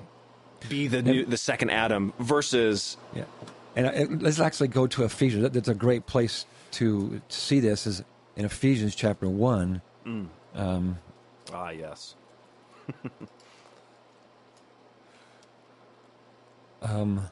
[0.69, 3.23] be the new, the second Adam versus yeah.
[3.75, 5.49] And uh, let's actually go to Ephesians.
[5.49, 7.85] That's a great place to see this.
[7.87, 8.03] Is
[8.35, 9.81] in Ephesians chapter one.
[10.05, 10.27] Mm.
[10.55, 10.97] Um,
[11.53, 12.15] ah, yes.
[16.81, 17.29] um,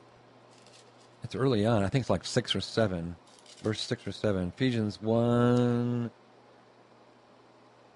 [1.23, 1.83] it's early on.
[1.83, 3.15] I think it's like six or seven,
[3.63, 4.53] verse six or seven.
[4.55, 6.11] Ephesians one.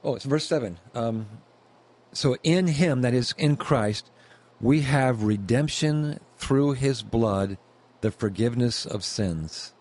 [0.03, 0.79] Oh, it's verse seven.
[0.93, 1.27] Um,
[2.12, 4.10] so in him, that is in Christ,
[4.60, 7.58] we have redemption through his blood,
[8.01, 9.73] the forgiveness of sins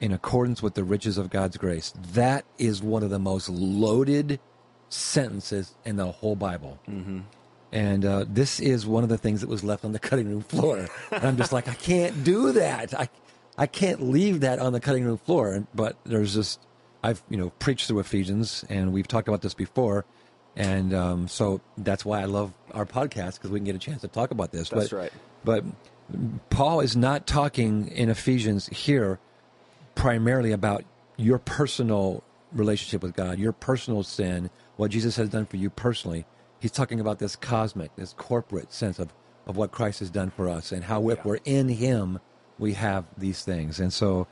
[0.00, 1.92] in accordance with the riches of God's grace.
[2.12, 4.40] That is one of the most loaded
[4.88, 6.78] sentences in the whole Bible.
[6.88, 7.20] Mm-hmm.
[7.72, 10.42] And uh, this is one of the things that was left on the cutting room
[10.42, 10.88] floor.
[11.10, 12.98] And I'm just like, I can't do that.
[12.98, 13.08] I,
[13.58, 15.66] I can't leave that on the cutting room floor.
[15.74, 16.60] But there's just,
[17.02, 20.04] I've you know preached through Ephesians, and we've talked about this before.
[20.54, 24.00] And um, so that's why I love our podcast because we can get a chance
[24.02, 24.70] to talk about this.
[24.70, 25.12] That's but, right.
[25.44, 25.64] But
[26.50, 29.18] Paul is not talking in Ephesians here
[29.96, 30.84] primarily about
[31.16, 36.24] your personal relationship with God, your personal sin, what Jesus has done for you personally.
[36.60, 39.12] He's talking about this cosmic, this corporate sense of,
[39.46, 41.22] of what Christ has done for us and how if yeah.
[41.24, 42.20] we're in Him,
[42.58, 43.80] we have these things.
[43.80, 44.28] And so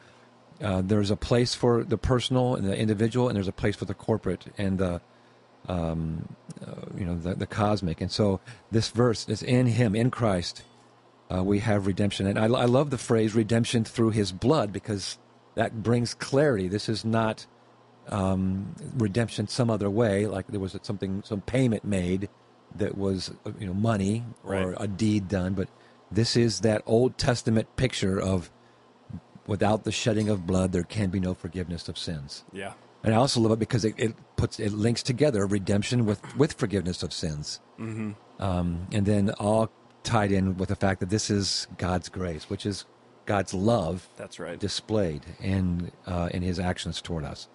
[0.62, 3.84] uh, there's a place for the personal and the individual, and there's a place for
[3.86, 4.46] the corporate.
[4.56, 5.00] And the
[5.66, 6.28] um,
[6.66, 8.02] uh, you know, the, the, cosmic.
[8.02, 10.62] And so this verse is in Him, in Christ,
[11.34, 12.26] uh, we have redemption.
[12.26, 15.16] And I, I, love the phrase redemption through His blood because
[15.54, 16.68] that brings clarity.
[16.68, 17.46] This is not
[18.08, 22.28] um, redemption some other way, like there was something, some payment made
[22.76, 24.76] that was, you know, money or Right.
[24.78, 25.54] a deed done.
[25.54, 25.68] But
[26.10, 28.50] this is that Old Testament picture of
[29.46, 32.44] without the shedding of blood, there can be no forgiveness of sins.
[32.52, 32.72] Yeah.
[33.02, 36.54] And I also love it because it, it puts it links together redemption with with
[36.54, 38.12] forgiveness of sins, mm-hmm.
[38.42, 39.70] um, and then all
[40.02, 42.86] tied in with the fact that this is God's grace, which is
[43.26, 44.58] God's love That's right.
[44.58, 47.48] displayed in uh, in His actions toward us.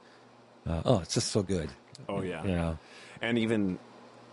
[0.68, 1.70] Uh, oh, it's just so good.
[2.08, 2.44] oh yeah.
[2.46, 2.76] Yeah,
[3.22, 3.80] And even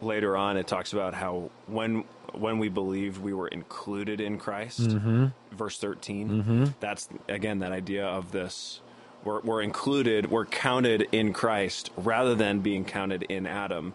[0.00, 4.80] later on, it talks about how when when we believed we were included in Christ,
[4.80, 5.26] Mm-hmm.
[5.52, 8.80] verse 13 That's again that idea of this.
[9.24, 10.30] We're, we're included.
[10.30, 13.94] We're counted in Christ rather than being counted in Adam.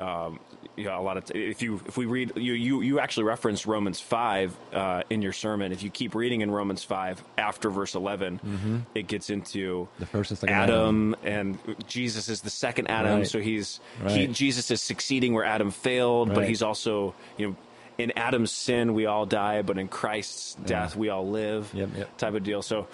[0.00, 0.40] Um,
[0.76, 3.24] you know, a lot of t- if you if we read you you you actually
[3.24, 5.72] referenced Romans five uh, in your sermon.
[5.72, 10.00] If you keep reading in Romans five after verse 11 it gets into Mm-hmm.
[10.00, 13.18] The first and second Adam, and Jesus is the second Adam.
[13.18, 13.26] Right.
[13.28, 17.56] So he's he Jesus is succeeding where Adam failed, but he's also you know
[17.98, 21.70] in Adam's sin we all die, but in Christ's death we all live.
[21.74, 22.16] Yep, yep.
[22.16, 22.62] Type of deal.
[22.62, 22.88] So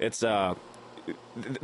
[0.00, 0.54] it's uh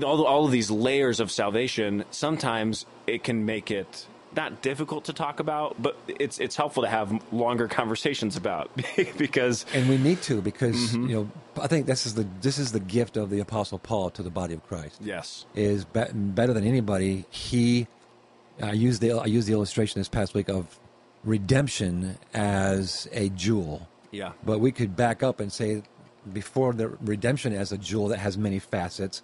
[0.02, 2.04] all all of these layers of salvation.
[2.11, 6.88] Sometimes it can make it not difficult to talk about, but it's it's helpful to
[6.88, 8.70] have longer conversations about
[9.16, 11.09] because and we need to because Mm-hmm.
[11.09, 11.31] you know
[11.62, 14.31] I think this is the this is the gift of the Apostle Paul to the
[14.31, 15.01] body of Christ.
[15.01, 17.25] yes, is be- better than anybody.
[17.31, 17.87] He,
[18.62, 20.79] I used the I used the illustration this past week of
[21.25, 25.83] redemption as a jewel, yeah, but we could back up and say
[26.33, 29.23] before the redemption as a jewel that has many facets,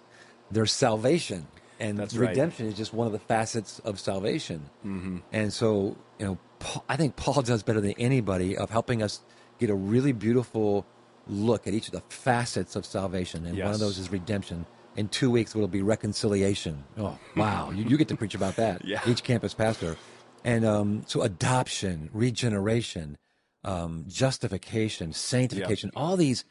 [0.51, 1.47] there's salvation,
[1.81, 2.29] and That's right.
[2.29, 4.69] redemption is just one of the facets of salvation.
[4.85, 5.17] Mm-hmm.
[5.33, 9.21] And so, you know, Paul, I think Paul does better than anybody of helping us
[9.59, 10.85] get a really beautiful
[11.27, 14.65] look at each of the facets of salvation, and one of those is redemption.
[14.95, 16.83] In two weeks, it'll be reconciliation.
[16.97, 17.71] Oh, wow.
[17.71, 18.83] you, you get to preach about that.
[18.85, 18.99] Yeah.
[19.07, 19.95] Each campus pastor.
[20.43, 23.17] And um, so, adoption, regeneration,
[23.63, 26.43] um, justification, sanctification, all these,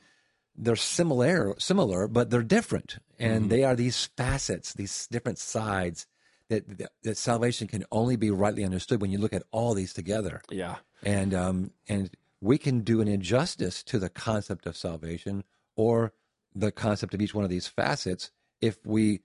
[0.63, 2.99] they're similar, similar, but they're different.
[3.19, 6.07] And they are these facets, these different sides
[6.49, 9.93] that, that, that salvation can only be rightly understood when you look at all these
[9.95, 15.45] together yeah, and um, and we can do an injustice to the concept of salvation
[15.77, 16.13] or
[16.55, 19.21] the concept of each one of these facets if we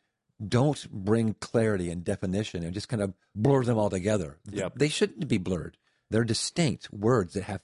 [0.45, 4.37] don't bring clarity and definition and just kind of blur them all together.
[4.51, 4.73] Yep.
[4.75, 5.77] They shouldn't be blurred.
[6.11, 7.61] They're distinct words that have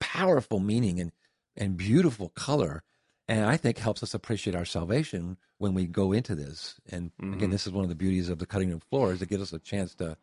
[0.00, 1.12] powerful meaning and
[1.56, 2.82] and beautiful color.
[3.28, 6.74] And I think helps us appreciate our salvation when we go into this.
[6.90, 9.28] And again, this is one of the beauties of the cutting room floor is it
[9.30, 10.16] gives us a chance to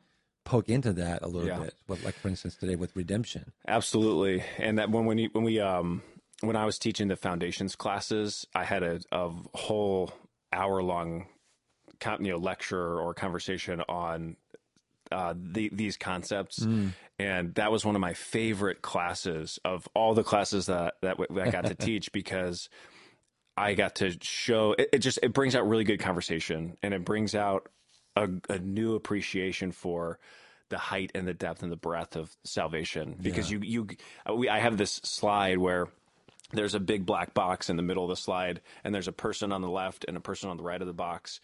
[0.46, 1.60] poke into that a little Yeah.
[1.60, 1.76] bit.
[1.88, 3.54] But like for instance today with redemption.
[3.68, 6.04] Absolutely, and that when when, you, when we um
[6.42, 10.12] when I was teaching the foundations classes, I had a, a whole
[10.54, 11.28] hour long,
[12.20, 14.38] you know, lecture or conversation on
[15.12, 16.66] uh, the, these concepts,
[17.20, 21.52] and that was one of my favorite classes of all the classes that, that I
[21.52, 22.70] got to teach because
[23.62, 25.00] I got to show it, it.
[25.00, 27.70] Just it brings out really good conversation, and it brings out
[28.16, 30.20] a, a new appreciation for
[30.70, 33.16] the height and the depth and the breadth of salvation.
[33.22, 33.88] Because you you
[34.30, 35.88] uh, we, I have this slide where
[36.54, 39.52] there's a big black box in the middle of the slide, and there's a person
[39.52, 41.40] on the left and a person on the right of the box.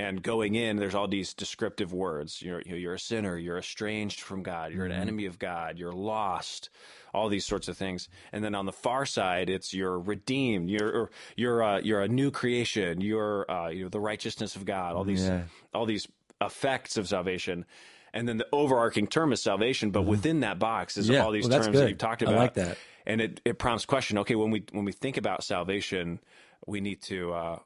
[0.00, 2.40] And going in, there's all these descriptive words.
[2.40, 3.36] You're you know, you're a sinner.
[3.36, 4.72] You're estranged from God.
[4.72, 5.78] You're an enemy of God.
[5.78, 6.70] You're lost.
[7.12, 8.08] All these sorts of things.
[8.32, 10.70] And then on the far side, it's you're redeemed.
[10.70, 13.02] You're you're uh, you're a new creation.
[13.02, 14.96] You're uh, you're the righteousness of God.
[14.96, 15.42] All these Yeah.
[15.74, 16.08] all these
[16.40, 17.66] effects of salvation.
[18.14, 21.14] And then the overarching term is salvation, but within that box is Mm-hmm.
[21.14, 21.24] Yeah.
[21.24, 22.78] all these Well, terms that you've talked I about like that.
[23.04, 26.20] and it, it prompts question okay when we when we think about salvation
[26.66, 27.58] we need to uh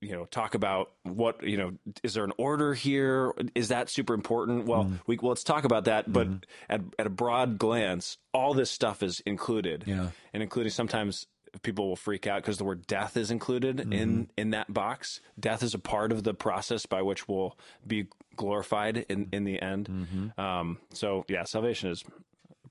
[0.00, 4.14] you know talk about what you know is there an order here is that super
[4.14, 4.96] important well Mm-hmm.
[5.06, 6.28] we well, let's talk about that but
[6.68, 10.08] at, at a broad glance all this stuff is included Yeah.
[10.32, 11.26] and including sometimes
[11.62, 13.92] people will freak out because the word death is included Mm-hmm.
[13.92, 17.56] in in that box death is a part of the process by which we'll
[17.86, 18.06] be
[18.36, 20.40] glorified in in the end Mm-hmm.
[20.40, 22.02] um so yeah salvation is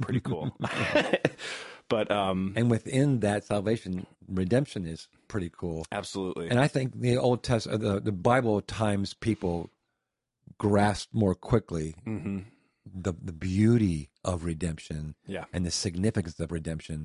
[0.01, 0.55] pretty cool
[1.95, 5.85] but um And within that salvation, redemption is pretty cool.
[5.91, 9.69] absolutely And I think the Old Testament, the, the Bible times people
[10.57, 12.39] grasp more quickly hmm
[13.05, 16.99] the, the beauty of redemption yeah and the significance of redemption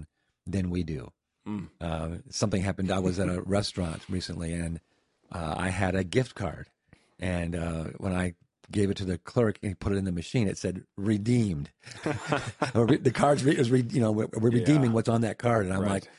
[0.55, 1.13] than we do.
[1.47, 1.69] Mm.
[1.81, 2.91] Uh, something happened.
[2.91, 4.81] I was at a restaurant recently and
[5.31, 6.67] uh, I had a gift card.
[7.21, 8.35] And uh, when I
[8.71, 11.71] gave it to the clerk and he put it in the machine, it said redeemed.
[12.05, 14.95] The card's re- is re- you know we're, we're redeeming Yeah.
[14.95, 15.91] what's on that card, and I'm Right.
[15.93, 16.11] like,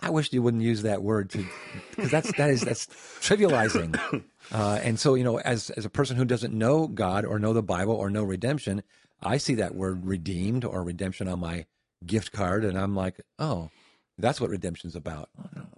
[0.00, 1.44] I wish you wouldn't use that word to
[1.90, 2.86] because that's that is that's
[3.20, 3.98] trivializing.
[4.50, 7.52] Uh, and so you know, as as a person who doesn't know God or know
[7.52, 8.82] the Bible or know redemption,
[9.20, 11.66] I see that word redeemed or redemption on my
[12.06, 13.68] gift card, and I'm like, oh,
[14.16, 15.28] that's what redemption's about.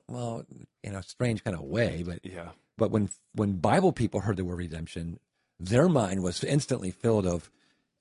[0.07, 0.45] Well,
[0.85, 2.51] in a strange kind of way, but Yeah.
[2.79, 5.19] but when when Bible people heard the word redemption,
[5.61, 7.51] their mind was instantly filled of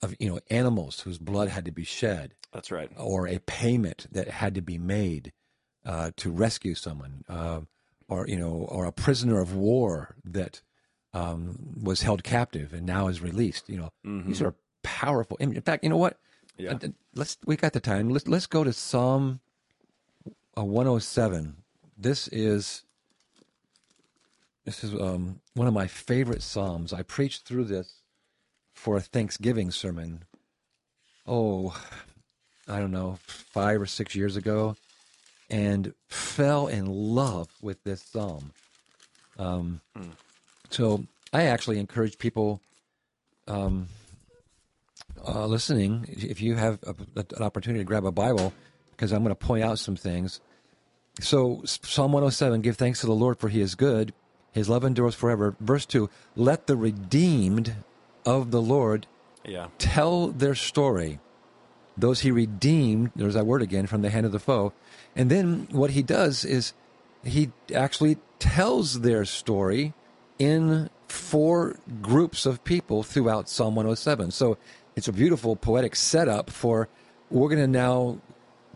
[0.02, 2.90] of you know animals whose blood had to be shed, That's right.
[2.98, 5.34] or a payment that had to be made
[5.86, 7.62] uh, to rescue someone, uh,
[8.08, 10.62] or you know, or a prisoner of war that
[11.14, 13.68] um, was held captive and now is released.
[13.70, 15.36] You know, these are powerful.
[15.42, 15.58] images.
[15.58, 16.18] In fact, you know what?
[16.58, 16.74] Yeah.
[16.82, 18.10] Uh, let's we got the time.
[18.10, 19.42] Let's let's go to Psalm
[20.58, 21.58] uh, 107.
[21.98, 22.84] This is
[24.70, 26.94] this is um, one of my favorite psalms.
[26.94, 28.02] I preached through this
[28.72, 30.26] for a Thanksgiving sermon.
[31.26, 31.76] Oh,
[32.68, 34.76] I don't know, five or six years ago,
[35.50, 38.52] and fell in love with this psalm.
[39.40, 39.82] Um,
[40.70, 41.04] So
[41.34, 42.62] I actually encourage people
[43.48, 43.88] um,
[45.28, 48.54] uh, listening, if you have a, an opportunity to grab a Bible,
[48.92, 50.42] because I'm going to point out some things.
[51.22, 54.14] So Psalm 107, give thanks to the Lord for he is good.
[54.52, 55.56] His love endures forever.
[55.60, 57.76] Verse 2, let the redeemed
[58.26, 59.08] of the Lord
[59.46, 59.68] Yeah.
[59.78, 61.20] tell their story.
[61.98, 64.74] Those he redeemed, there's that word again, from the hand of the foe.
[65.16, 66.74] And then what he does is
[67.24, 69.94] he actually tells their story
[70.38, 74.32] in four groups of people throughout Psalm 107.
[74.32, 74.58] So
[74.96, 76.88] it's a beautiful poetic setup for
[77.30, 78.20] we're going to now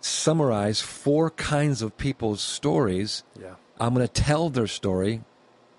[0.02, 3.24] summarize four kinds of people's stories.
[3.40, 3.56] Yeah.
[3.80, 5.22] I'm going to tell their story,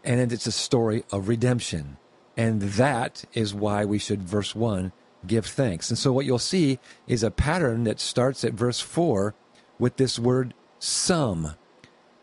[0.04, 1.96] and it's a story of redemption.
[2.36, 4.92] And that is why we should, verse 1,
[5.26, 5.90] give thanks.
[5.90, 9.34] And so what you'll see is a pattern that starts at verse 4
[9.78, 11.54] with this word some.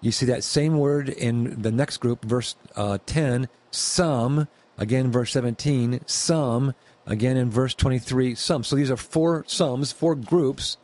[0.01, 4.47] You see that same word in the next group, verse uh, 10, some.
[4.77, 6.73] Again, verse 17, some.
[7.05, 8.63] Again, in verse 23, some.
[8.63, 10.77] So these are four sums, four groups,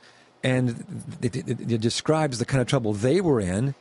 [0.44, 3.76] and it, it, it describes the kind of trouble they were in.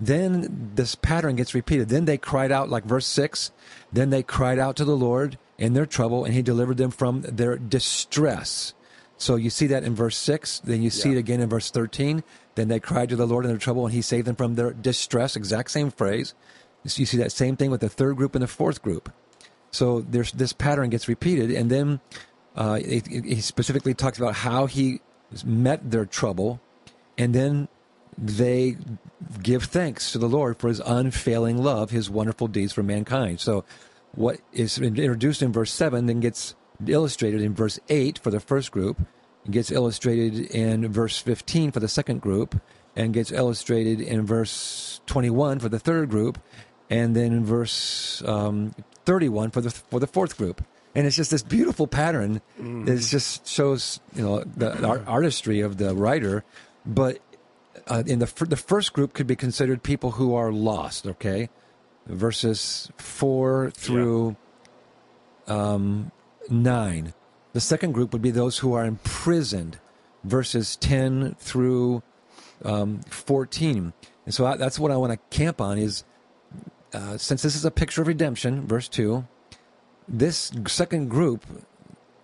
[0.00, 1.88] Then this pattern gets repeated.
[1.88, 3.52] Then they cried out, like verse 6.
[3.92, 7.20] Then they cried out to the Lord in their trouble, and he delivered them from
[7.22, 8.72] their distress.
[9.18, 10.60] So you see that in verse 6.
[10.60, 11.16] Then you see Yeah.
[11.16, 12.24] it again in verse 13.
[12.54, 14.72] Then they cried to the Lord in their trouble, and he saved them from their
[14.72, 15.36] distress.
[15.36, 16.32] Exact same phrase.
[16.82, 19.12] You see that same thing with the third group and the fourth group.
[19.70, 22.00] So there's this pattern gets repeated, and then
[22.56, 25.00] uh, he specifically talks about how he
[25.44, 26.58] met their trouble,
[27.18, 27.68] and then
[28.18, 28.76] they
[29.42, 33.40] give thanks to the Lord for His unfailing love, His wonderful deeds for mankind.
[33.40, 33.64] So
[34.14, 36.54] what is introduced in verse seven then gets
[36.86, 39.00] illustrated in verse eight for the first group,
[39.50, 42.60] gets illustrated in verse fifteen for the second group,
[42.96, 46.38] and gets illustrated in verse twenty-one for the third group,
[46.88, 50.64] and then in verse um, 31 for the for the fourth group.
[50.94, 52.40] And it's just this beautiful pattern.
[52.88, 56.44] It just shows you know the art, artistry of the writer.
[56.84, 57.18] But
[57.90, 61.50] uh, in the the first group could be considered people who are lost okay?
[62.06, 64.36] Verses 4 through
[65.46, 66.10] um,
[66.48, 67.12] 9
[67.52, 69.78] the second group would be those who are imprisoned
[70.24, 72.02] verses 10 through
[72.64, 73.92] um, 14
[74.24, 76.04] and so I, that's what i want to camp on is
[76.92, 79.26] uh, since this is a picture of redemption, verse 2,
[80.08, 81.44] this second group,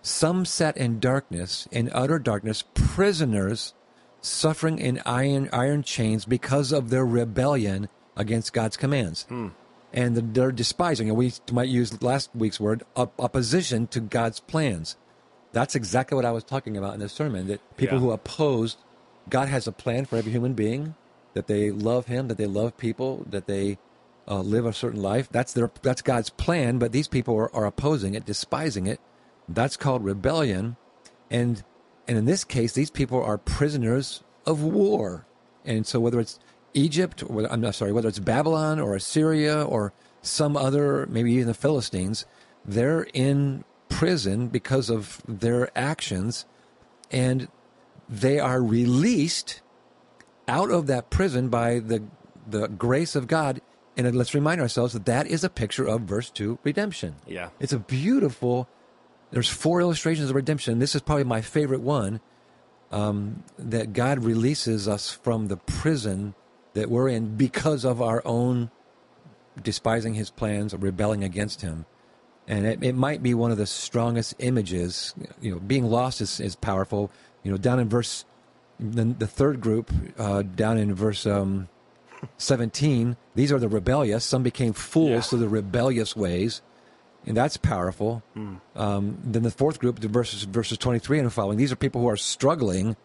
[0.01, 3.73] some sat in darkness, in utter darkness, prisoners
[4.27, 9.25] suffering in iron, iron chains because of their rebellion against God's commands.
[9.93, 14.97] And they're despising, and we might use last week's word, op- opposition to God's plans.
[15.53, 18.01] That's exactly what I was talking about in this sermon that people Yeah.
[18.01, 18.77] who oppose
[19.29, 20.95] God has a plan for every human being,
[21.33, 23.77] that they love Him, that they love people, that they
[24.27, 25.29] uh, live a certain life.
[25.31, 28.99] That's their that's God's plan, but these people are, are opposing it, despising it.
[29.47, 30.75] That's called rebellion,
[31.31, 31.63] and
[32.07, 35.25] and in this case, these people are prisoners of war.
[35.65, 36.39] And so, whether it's
[36.73, 41.33] Egypt, or whether, I'm not sorry, whether it's Babylon or Assyria or some other, maybe
[41.33, 42.25] even the Philistines,
[42.65, 46.45] they're in prison because of their actions,
[47.11, 47.47] and
[48.09, 49.61] they are released
[50.47, 52.03] out of that prison by the
[52.49, 53.61] the grace of God.
[53.97, 57.15] And let's remind ourselves that that is a picture of verse two redemption.
[57.25, 57.49] Yeah.
[57.59, 58.69] It's a beautiful.
[59.31, 60.79] There's four illustrations of redemption.
[60.79, 62.19] This is probably my favorite one.
[62.89, 66.35] Um, that God releases us from the prison
[66.73, 68.71] that we're in because of our own
[69.61, 71.85] despising His plans or rebelling against Him.
[72.47, 75.13] And it, it might be one of the strongest images.
[75.41, 77.11] You know, being lost is, is powerful.
[77.43, 78.23] You know, down in verse,
[78.79, 81.67] the, the third group, uh, down in verse um,
[82.37, 84.23] 17, these are the rebellious.
[84.23, 85.21] Some became fools Yeah.
[85.21, 86.61] through the rebellious ways.
[87.27, 88.23] And that's powerful.
[88.75, 92.07] Um, then the fourth group, the verses, verses 23 and following, these are people who
[92.07, 92.95] are struggling.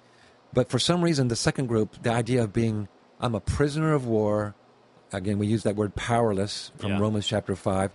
[0.52, 2.86] But for some reason, the second group, the idea of being,
[3.20, 4.54] I'm a prisoner of war.
[5.12, 7.00] Again, we use that word powerless from Yeah.
[7.00, 7.90] Romans chapter 5.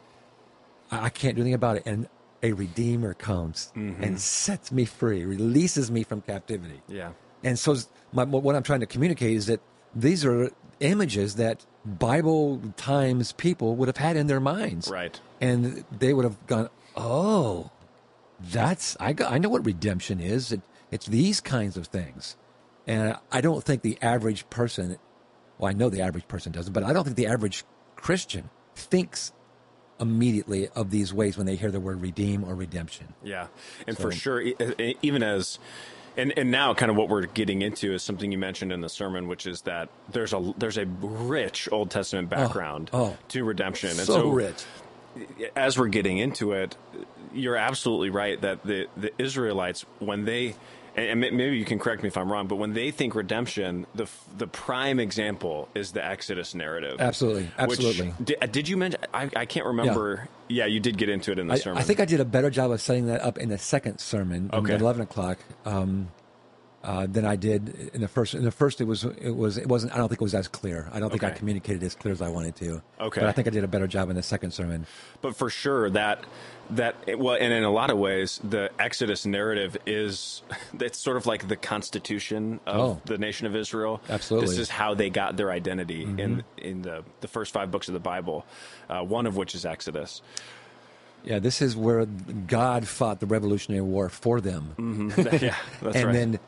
[0.92, 1.84] I I can't do anything about it.
[1.86, 2.08] And
[2.44, 4.04] a redeemer comes Mm-hmm.
[4.04, 6.82] and sets me free, releases me from captivity.
[6.88, 7.12] Yeah.
[7.44, 7.76] And so,
[8.12, 9.62] my, what I'm trying to communicate is that
[9.96, 10.50] these are
[10.80, 15.20] images that Bible times people would have had in their minds, Right.
[15.40, 17.72] And they would have gone, "Oh,
[18.40, 20.52] that's I, got, I know what redemption is.
[20.52, 20.62] It,
[20.92, 22.36] it's these kinds of things."
[22.86, 24.98] And I don't think the average person,
[25.58, 27.66] well, I know the average person doesn't, but I don't think the average
[27.96, 29.34] Christian thinks
[30.00, 33.14] immediately of these ways when they hear the word redeem or redemption.
[33.24, 33.48] Yeah,
[33.86, 34.42] and for sure,
[35.02, 35.60] even as,
[36.18, 38.90] and and now kind of what we're getting into is something you mentioned in the
[38.90, 43.18] sermon, which is that there's a there's a rich Old Testament oh, background oh.
[43.30, 44.66] to redemption, and so, so rich.
[45.56, 46.76] as we're getting into it,
[47.34, 50.56] you're absolutely right that the the Israelites when they
[50.98, 54.04] and maybe you can correct me if I'm wrong, but when they think redemption, the
[54.04, 57.00] f- the prime example is the Exodus narrative.
[57.00, 58.14] Absolutely, absolutely.
[58.24, 59.00] did, did you mention?
[59.14, 60.28] I, I can't remember.
[60.50, 60.66] Yeah.
[60.66, 61.78] you did get into it in the I, sermon.
[61.78, 64.50] I think I did a better job of setting that up in the second sermon,
[64.52, 64.74] Okay.
[64.74, 66.10] at eleven o'clock, um,
[66.88, 68.34] uh, than I did in the first.
[68.34, 69.94] In the first, it was it was it wasn't.
[69.94, 70.90] I don't think it was as clear.
[70.92, 72.82] I don't think I communicated as clear as I wanted to.
[73.02, 73.22] Okay.
[73.22, 74.88] but I think I did a better job in the second sermon.
[75.22, 76.24] but for sure that
[76.72, 80.42] that well and in a lot of ways the exodus narrative is
[80.82, 83.02] it's sort of like the constitution of Oh.
[83.06, 84.50] the nation of israel Absolutely.
[84.50, 87.94] this is how they got their identity in in the the first five books of
[87.94, 88.46] the bible
[88.90, 90.22] uh, one of which is exodus
[91.28, 96.14] Yeah, this is where God fought the Revolutionary War for them, yeah that's and right
[96.14, 96.40] then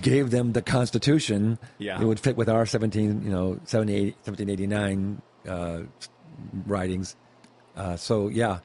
[0.00, 1.58] gave them the Constitution.
[1.76, 2.00] Yeah.
[2.00, 5.82] it would fit with our seventeen, you know, 78 1789 uh,
[6.66, 7.14] writings.
[7.76, 8.60] Uh, so yeah,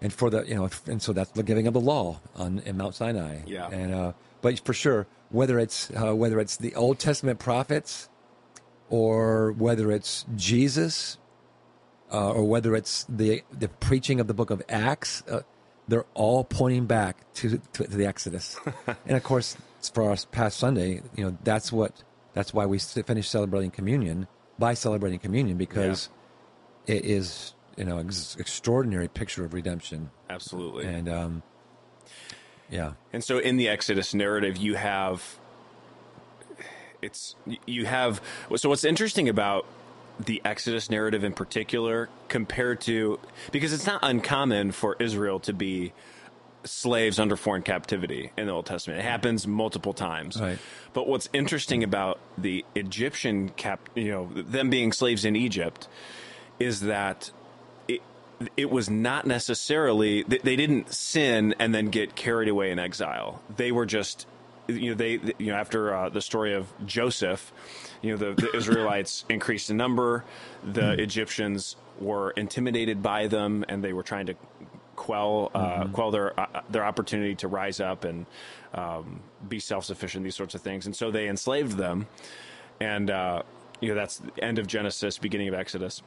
[0.00, 2.76] and for the you know, and so that's the giving of the law on in
[2.76, 3.42] Mount Sinai.
[3.46, 3.68] Yeah.
[3.68, 8.08] and uh, but for sure, whether it's uh, whether it's the Old Testament prophets,
[8.90, 11.18] or whether it's Jesus,
[12.12, 15.42] uh, or whether it's the the preaching of the Book of Acts, uh,
[15.88, 18.58] they're all pointing back to to, to the Exodus.
[19.06, 19.56] and of course,
[19.92, 22.02] for us past Sunday, you know, that's what
[22.34, 24.26] that's why we finish celebrating communion
[24.58, 26.08] by celebrating communion because
[26.86, 30.10] it is you know ex- extraordinary picture of redemption.
[30.30, 30.86] Absolutely.
[30.86, 31.42] And um,
[32.70, 32.92] yeah.
[33.12, 35.38] And so in the Exodus narrative, you have
[37.02, 37.36] it's
[37.66, 38.20] you have
[38.56, 39.66] so what's interesting about
[40.18, 43.18] the Exodus narrative in particular compared to
[43.52, 45.92] because it's not uncommon for Israel to be
[46.64, 49.00] slaves under foreign captivity in the Old Testament.
[49.00, 50.40] It happens multiple times.
[50.40, 50.58] Right.
[50.92, 55.88] But what's interesting about the Egyptian cap, you know, them being slaves in Egypt
[56.58, 57.30] is that
[57.86, 58.02] it,
[58.56, 63.42] it was not necessarily they, they didn't sin and then get carried away in exile.
[63.54, 64.26] They were just
[64.68, 67.52] you know they you know after uh, the story of Joseph,
[68.02, 70.24] you know the, the Israelites increased in number,
[70.64, 74.34] the Egyptians were intimidated by them and they were trying to
[74.96, 78.26] quell uh, quell their uh, their opportunity to rise up and
[78.74, 80.86] um, be self sufficient these sorts of things.
[80.86, 82.06] And so they enslaved them.
[82.80, 83.42] And uh,
[83.80, 86.02] you know that's the end of Genesis beginning of Exodus.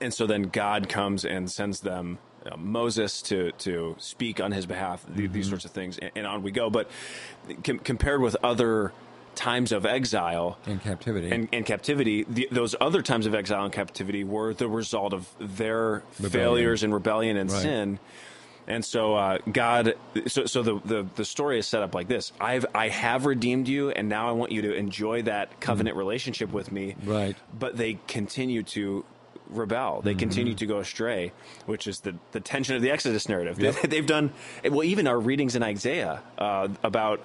[0.00, 4.66] And so then God comes and sends them uh, Moses to to speak on his
[4.66, 6.70] behalf, th- these sorts of things, and, and on we go.
[6.70, 6.90] But
[7.64, 8.92] com- compared with other
[9.38, 13.72] times of exile and captivity and, and captivity, the, those other times of exile and
[13.72, 17.62] captivity were the result of their failures and rebellion and Right.
[17.62, 17.98] sin.
[18.66, 19.94] And so uh, God,
[20.26, 23.66] so, so the, the the story is set up like this: I've I have redeemed
[23.68, 26.94] you, and now I want you to enjoy that covenant relationship with me.
[27.02, 27.34] Right.
[27.58, 29.06] But they continue to
[29.48, 30.02] rebel.
[30.02, 31.32] They continue to go astray,
[31.64, 33.58] which is the the tension of the Exodus narrative.
[33.58, 33.74] Yep.
[33.88, 34.32] They've done
[34.62, 34.84] well.
[34.84, 37.22] Even our readings in Isaiah uh, about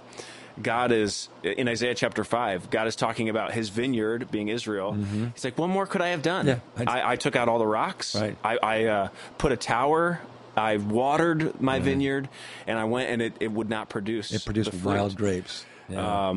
[0.62, 2.70] God is in Isaiah chapter five.
[2.70, 4.93] God is talking about His vineyard being Israel.
[5.34, 6.45] He's like, "What more could I have done?
[6.47, 8.16] Yeah, I- I, I took out all the rocks.
[8.16, 8.38] Right.
[8.43, 10.20] I, I uh, put a tower."
[10.56, 12.30] I watered my vineyard,
[12.68, 14.32] and I went, and it, it would not produce.
[14.32, 15.66] It produced wild grapes.
[15.89, 16.32] Yeah.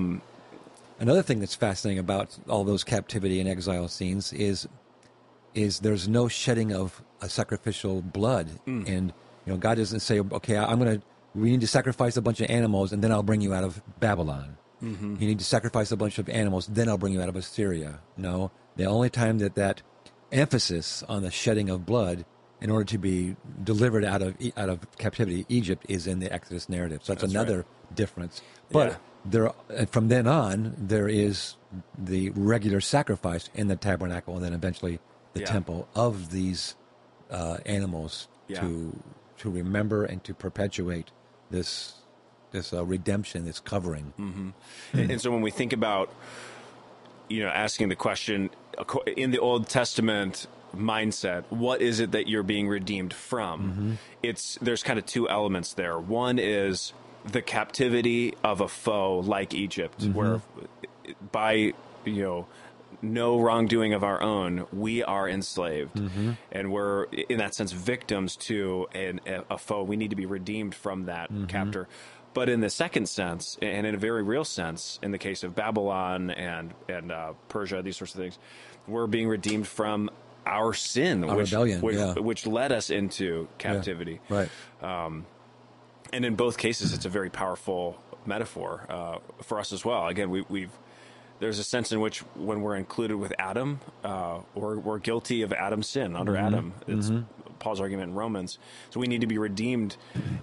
[0.99, 4.67] Another thing that's fascinating about all those captivity and exile scenes is
[5.55, 8.89] is there's no shedding of a sacrificial blood, Mm.
[8.89, 9.13] and
[9.45, 11.07] you know God doesn't say, "Okay, I'm going to
[11.37, 13.83] we need to sacrifice a bunch of animals, and then I'll bring you out of
[14.01, 15.17] Babylon." Mm-hmm.
[15.21, 18.01] You need to sacrifice a bunch of animals, then I'll bring you out of Assyria.
[18.17, 19.81] No, the only time that that
[20.33, 22.25] emphasis on the shedding of blood
[22.61, 26.69] in order to be delivered out of out of captivity, Egypt is in the Exodus
[26.69, 27.01] narrative.
[27.03, 27.95] So that's, That's another right.
[27.95, 28.43] difference.
[28.71, 28.97] But Yeah.
[29.25, 31.57] there, uh, from then on, there is
[31.99, 35.01] the regular sacrifice in the tabernacle, and then eventually
[35.35, 35.47] the Yeah.
[35.47, 36.75] temple of these
[37.31, 38.61] uh, animals Yeah.
[38.61, 38.93] to
[39.39, 41.11] to remember and to perpetuate
[41.51, 41.95] this
[42.53, 44.13] this uh, redemption, this covering.
[44.93, 46.13] And, and so when we think about,
[47.29, 48.51] you know, asking the question
[49.17, 53.63] in the Old Testament mindset, what is it that you're being redeemed from?
[53.63, 53.93] Mm-hmm.
[54.23, 55.99] It's there's kind of two elements there.
[55.99, 56.93] One is
[57.31, 60.13] the captivity of a foe like Egypt, mm-hmm.
[60.15, 60.43] where
[61.33, 61.73] by
[62.05, 62.47] you know
[63.13, 66.01] no wrongdoing of our own, we are enslaved,
[66.53, 69.83] and we're in that sense victims to an, a foe.
[69.83, 71.89] We need to be redeemed from that captor.
[72.35, 75.55] But in the second sense, and in a very real sense, in the case of
[75.55, 78.39] Babylon and and uh, Persia, these sorts of things,
[78.87, 80.11] we're being redeemed from
[80.45, 82.15] our sin, Our which, rebellion, which, yeah.
[82.15, 84.21] which led us into captivity.
[84.29, 84.49] Right.
[86.13, 90.07] And in both cases, it's a very powerful metaphor uh, for us as well.
[90.07, 90.71] Again, we, we've
[91.39, 95.53] there's a sense in which when we're included with Adam, uh, we're, we're guilty of
[95.53, 96.47] Adam's sin under mm-hmm.
[96.47, 96.75] Adam.
[96.87, 97.23] It's mm-hmm.
[97.59, 98.59] Paul's argument in Romans.
[98.91, 99.97] So we need to be redeemed.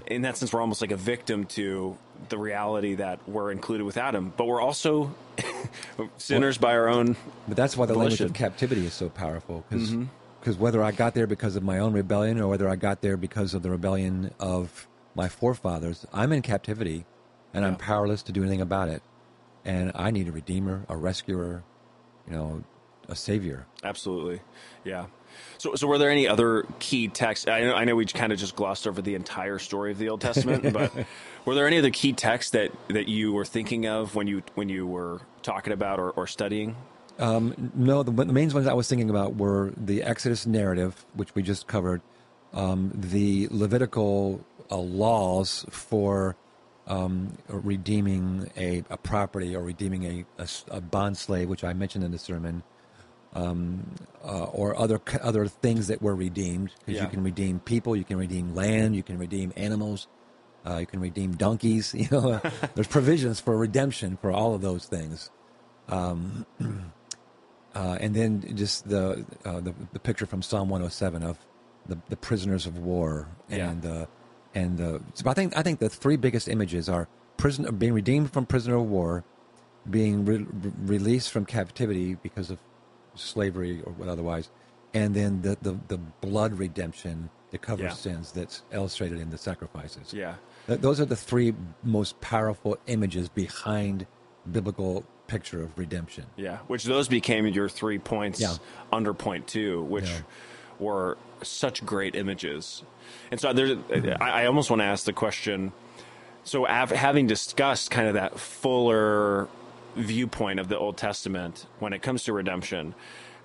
[0.07, 1.97] In that sense, we're almost like a victim to
[2.29, 5.13] the reality that we're included with Adam, but we're also
[6.17, 7.15] sinners by our own.
[7.47, 10.51] But that's why the language of captivity is so powerful because mm-hmm.
[10.53, 13.53] whether I got there because of my own rebellion or whether I got there because
[13.53, 17.05] of the rebellion of my forefathers, I'm in captivity
[17.53, 19.03] and I'm powerless to do anything about it.
[19.65, 21.63] And I need a redeemer, a rescuer,
[22.27, 22.63] you know,
[23.07, 23.65] a savior.
[23.83, 24.41] Absolutely,
[24.83, 25.05] yeah.
[25.57, 27.47] So, so were there any other key texts?
[27.47, 30.09] I know, I know we kind of just glossed over the entire story of the
[30.09, 30.91] Old Testament, but
[31.45, 34.69] were there any other key texts that, that you were thinking of when you when
[34.69, 36.75] you were talking about or, or studying?
[37.19, 41.43] No, the, the main ones I was thinking about were the Exodus narrative, which we
[41.43, 42.01] just covered,
[42.53, 46.35] um, the Levitical uh, laws for
[46.87, 50.25] um, redeeming a, a property or redeeming
[50.69, 52.63] a bond slave, which I mentioned in the sermon,
[53.33, 56.71] um, uh, or other other things that were redeemed.
[56.79, 57.03] Because Yeah.
[57.03, 60.07] you can redeem people, you can redeem land, you can redeem animals,
[60.67, 61.93] uh, you can redeem donkeys.
[61.97, 62.41] You know,
[62.75, 65.29] there's provisions for redemption for all of those things.
[67.75, 71.39] Uh, and then just the, uh, the the picture from Psalm 107 of
[71.87, 73.71] the, the prisoners of war Yeah.
[73.71, 74.05] and uh,
[74.55, 78.31] and uh, so I think I think the three biggest images are prison being redeemed
[78.31, 79.23] from prisoner of war,
[79.89, 80.45] being re-
[80.85, 82.59] released from captivity because of
[83.15, 84.49] slavery or what otherwise,
[84.93, 87.89] and then the, the, the blood redemption to cover Yeah.
[87.93, 90.13] sins that's illustrated in the sacrifices.
[90.13, 90.35] Yeah,
[90.67, 94.07] Th- Those are the three most powerful images behind
[94.51, 96.25] biblical picture of redemption.
[96.35, 96.57] yeah.
[96.67, 98.55] Which those became your three points Yeah.
[98.91, 100.19] under point two, which Yeah.
[100.83, 102.83] Were such great images.
[103.31, 105.71] And so there's, I, I almost want to ask the question.
[106.43, 109.47] So, av- having discussed kind of that fuller
[109.95, 112.95] viewpoint of the Old Testament when it comes to redemption,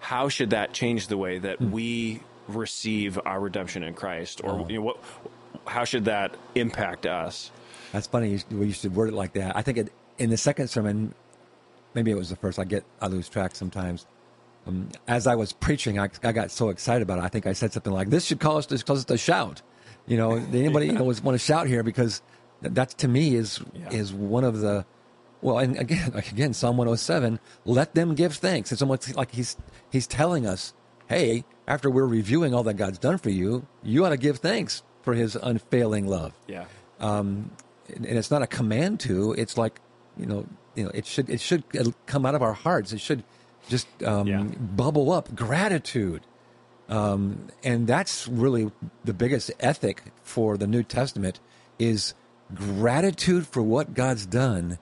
[0.01, 1.71] how should that change the way that hmm.
[1.71, 4.67] we receive our redemption in Christ, or oh.
[4.69, 4.99] you know, what?
[5.67, 7.51] How should that impact us?
[7.93, 8.41] That's funny.
[8.51, 9.57] We used to word it like that.
[9.57, 11.15] I think it, in the second sermon,
[11.95, 12.59] maybe it was the first.
[12.59, 14.07] I get I lose track sometimes.
[14.69, 17.25] Um, as I was preaching, I, I got so excited about it.
[17.25, 19.63] I think I said something like, "This should cause us to cause us to shout."
[20.07, 22.23] You know, anybody you know want to shout here because
[22.61, 23.91] that to me is Yeah.
[23.91, 24.85] is one of the
[25.41, 28.73] well, and again, like again, Psalm 107, let them give thanks.
[28.73, 29.57] It's almost like he's
[29.91, 30.75] he's telling us,
[31.09, 34.83] hey, after we're reviewing all that God's done for you, you ought to give thanks
[35.03, 36.67] for His unfailing love Yeah,
[37.01, 37.51] and
[38.05, 39.33] it's not a command to.
[39.33, 39.81] It's like
[40.19, 41.63] you know, you know, it should it should
[42.07, 42.93] come out of our hearts.
[42.93, 43.25] It should
[43.69, 44.43] just um, Yeah.
[44.43, 46.23] bubble up gratitude,
[46.89, 48.71] um, and that's really
[49.05, 51.41] the biggest ethic for the New Testament
[51.79, 52.15] is
[52.55, 54.79] gratitude for what God's done.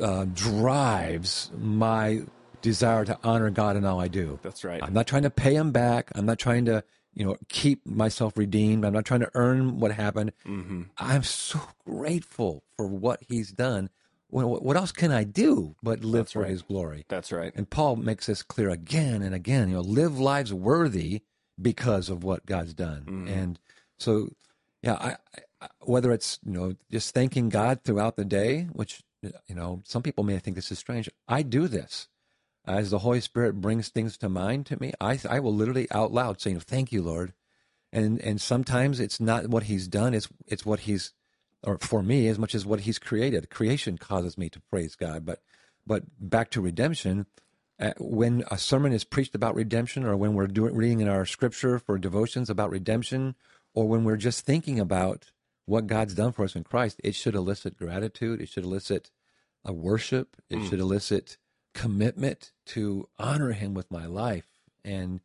[0.00, 2.22] Uh, drives my
[2.60, 4.38] desire to honor God in all I do.
[4.42, 4.82] That's right.
[4.82, 6.10] I'm not trying to pay him back.
[6.14, 6.82] I'm not trying to,
[7.14, 8.84] you know, keep myself redeemed.
[8.84, 10.32] I'm not trying to earn what happened.
[10.44, 10.82] Mm-hmm.
[10.98, 13.90] I'm so grateful for what he's done.
[14.28, 16.50] What, what else can I do but live That's for right.
[16.50, 17.04] his glory?
[17.08, 17.52] that's right.
[17.54, 19.68] And Paul makes this clear again and again.
[19.68, 21.22] You know, live lives worthy
[21.60, 23.02] because of what God's done.
[23.02, 23.28] Mm-hmm.
[23.28, 23.58] And
[23.98, 24.30] so,
[24.82, 25.16] yeah, I,
[25.60, 30.02] I, whether it's you know just thanking God throughout the day, which you know some
[30.02, 31.08] people may think this is strange.
[31.28, 32.08] I do this
[32.66, 34.92] as the Holy Spirit brings things to mind to me.
[35.00, 37.32] I I will literally out loud saying, "Thank you, Lord."
[37.92, 41.12] And and sometimes it's not what He's done; it's it's what He's
[41.66, 43.50] or for me as much as what He's created.
[43.50, 45.42] Creation causes me to praise God, but
[45.86, 47.26] but back to redemption
[47.78, 51.26] uh, when a sermon is preached about redemption, or when we're doing reading in our
[51.26, 53.34] scripture for devotions about redemption,
[53.74, 55.32] or when we're just thinking about
[55.66, 58.40] what God's done for us in Christ, it should elicit gratitude.
[58.40, 59.10] It should elicit
[59.64, 60.36] a worship.
[60.48, 60.68] It mm.
[60.70, 61.36] should elicit
[61.74, 64.46] commitment to honor Him with my life
[64.84, 65.20] and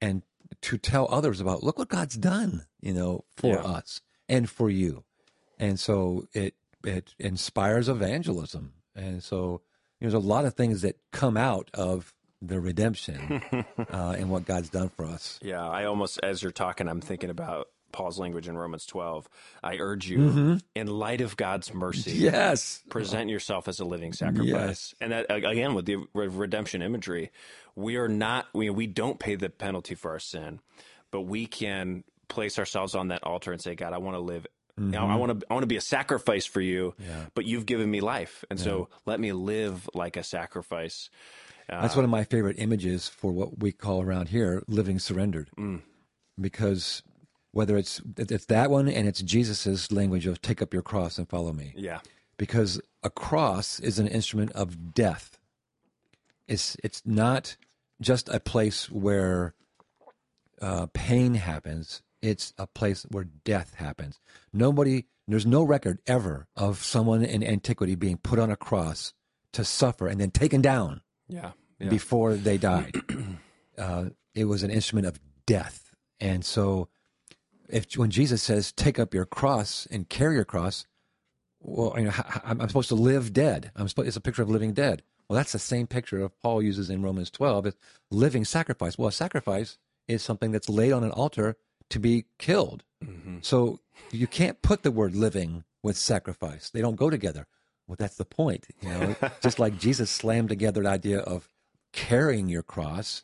[0.00, 0.22] and
[0.60, 3.62] to tell others about look what God's done, you know, for yeah.
[3.62, 5.04] us and for you.
[5.58, 6.54] And so it
[6.84, 8.72] it inspires evangelism.
[8.94, 9.62] And so
[10.00, 13.42] there's a lot of things that come out of the redemption
[13.92, 15.38] uh, and what God's done for us.
[15.42, 19.28] Yeah, I almost, as you're talking, I'm thinking about Paul's language in Romans 12.
[19.62, 20.56] I urge you, mm-hmm.
[20.74, 24.46] in light of God's mercy, yes, present yourself as a living sacrifice.
[24.46, 24.94] Yes.
[25.00, 27.30] And that again, with the redemption imagery,
[27.74, 30.60] we are not we we don't pay the penalty for our sin,
[31.10, 34.46] but we can place ourselves on that altar and say, God, I want to live
[34.78, 34.92] Mm-hmm.
[34.92, 37.26] You know, I want to I want to be a sacrifice for you, yeah.
[37.34, 38.64] but you've given me life, and yeah.
[38.64, 41.08] so let me live like a sacrifice.
[41.68, 45.50] Uh, That's one of my favorite images for what we call around here living surrendered,
[45.58, 45.80] mm.
[46.38, 47.02] because
[47.52, 51.26] whether it's it's that one and it's Jesus's language of take up your cross and
[51.26, 51.72] follow me.
[51.74, 52.00] Yeah,
[52.36, 55.38] because a cross is an instrument of death.
[56.46, 57.56] It's it's not
[57.98, 59.54] just a place where
[60.60, 64.18] uh, pain happens it's a place where death happens.
[64.52, 69.12] Nobody, there's no record ever of someone in antiquity being put on a cross
[69.52, 71.02] to suffer and then taken down.
[71.28, 71.52] Yeah.
[71.78, 71.88] yeah.
[71.88, 72.96] Before they died,
[73.78, 76.88] uh, it was an instrument of death, and so
[77.68, 80.86] if when Jesus says, "Take up your cross and carry your cross,"
[81.60, 82.12] well, you know,
[82.44, 83.70] I'm supposed to live dead.
[83.76, 85.02] I'm supposed, it's a picture of living dead.
[85.28, 87.76] Well, that's the same picture of Paul uses in Romans 12 as
[88.10, 88.96] living sacrifice.
[88.96, 91.56] Well, a sacrifice is something that's laid on an altar
[91.90, 92.84] to be killed.
[93.04, 93.38] Mm-hmm.
[93.42, 93.80] So
[94.10, 96.70] you can't put the word living with sacrifice.
[96.70, 97.46] They don't go together.
[97.86, 98.66] Well, that's the point.
[98.80, 101.48] You know, just like Jesus slammed together the idea of
[101.92, 103.22] carrying your cross,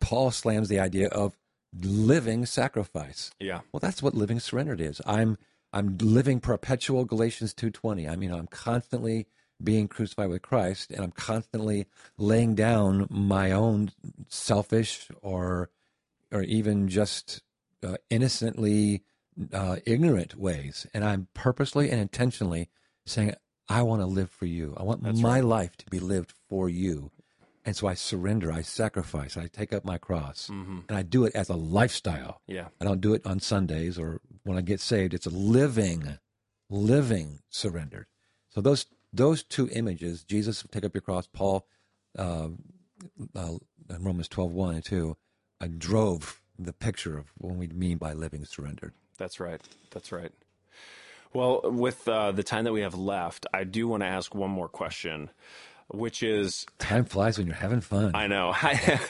[0.00, 1.36] Paul slams the idea of
[1.80, 3.30] living sacrifice.
[3.40, 3.60] Yeah.
[3.72, 5.00] Well, that's what living surrendered is.
[5.06, 5.38] I'm
[5.72, 8.08] I'm living perpetual Galatians 2:20.
[8.08, 9.26] I mean, I'm constantly
[9.62, 11.86] being crucified with Christ and I'm constantly
[12.18, 13.92] laying down my own
[14.28, 15.70] selfish or
[16.32, 17.42] or even just
[17.84, 19.02] uh, innocently
[19.52, 20.86] uh, ignorant ways.
[20.94, 22.70] And I'm purposely and intentionally
[23.06, 23.34] saying,
[23.68, 24.74] I want to live for you.
[24.76, 25.44] I want That's my right.
[25.44, 27.10] life to be lived for you.
[27.64, 30.80] And so I surrender, I sacrifice, I take up my cross, mm-hmm.
[30.86, 32.42] and I do it as a lifestyle.
[32.46, 32.68] Yeah.
[32.78, 35.14] I don't do it on Sundays or when I get saved.
[35.14, 36.18] It's a living,
[36.68, 38.06] living surrendered.
[38.50, 41.66] So those those two images, Jesus, take up your cross, Paul,
[42.18, 42.48] uh,
[43.34, 43.52] uh,
[44.00, 45.16] Romans 12, 1 and 2,
[45.60, 48.92] uh, drove the picture of what we mean by living surrendered.
[49.18, 49.60] That's right.
[49.90, 50.32] That's right.
[51.32, 54.50] Well, with uh, the time that we have left, I do want to ask one
[54.50, 55.30] more question,
[55.88, 58.12] which is time flies when you're having fun.
[58.14, 58.52] I know.
[58.54, 59.00] I,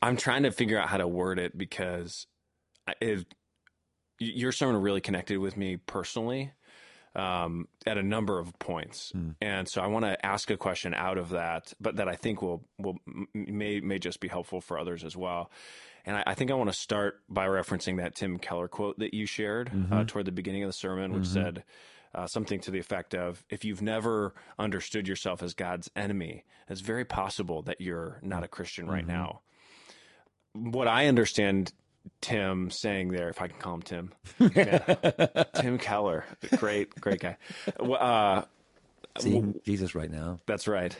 [0.00, 2.28] am trying to figure out how to word it because
[3.00, 3.26] it,
[4.20, 6.52] your sermon really connected with me personally
[7.16, 9.34] um, at a number of points, mm.
[9.40, 12.40] and so I want to ask a question out of that, but that I think
[12.40, 12.98] will will
[13.34, 15.50] may may just be helpful for others as well.
[16.08, 19.12] And I, I, think I want to start by referencing that Tim Keller quote that
[19.12, 19.92] you shared uh, mm-hmm.
[19.92, 21.34] uh, toward the beginning of the sermon, which mm-hmm.
[21.34, 21.64] said
[22.14, 26.80] uh, something to the effect of If you've never understood yourself as God's enemy, it's
[26.80, 29.12] very possible that you're not a Christian right mm-hmm.
[29.12, 29.40] now.
[30.54, 31.74] What I understand
[32.22, 34.14] Tim saying there, if I can call him Tim,
[35.56, 36.24] Tim Keller,
[36.56, 37.36] great, great guy.
[37.78, 38.44] Uh,
[39.18, 40.38] Seeing Jesus right now.
[40.46, 40.96] That's right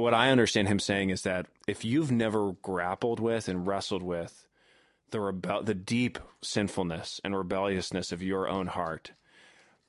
[0.00, 4.46] what I understand him saying is that if you've never grappled with and wrestled with
[5.10, 9.12] the rebel, the deep sinfulness and rebelliousness of your own heart,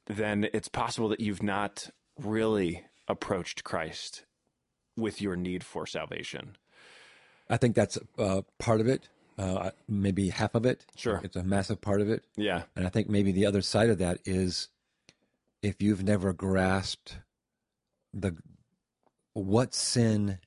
[0.07, 1.89] then it's possible that you've not
[2.19, 4.23] really approached Christ
[4.95, 6.57] with your need for salvation.
[7.49, 9.09] I think that's uh, part of it.
[9.37, 10.85] Uh, maybe half of it.
[10.95, 12.23] Sure, it's a massive part of it.
[12.37, 14.69] Yeah, and I think maybe the other side of that is
[15.61, 17.17] if you've never grasped
[18.13, 18.37] the
[19.35, 20.39] what sin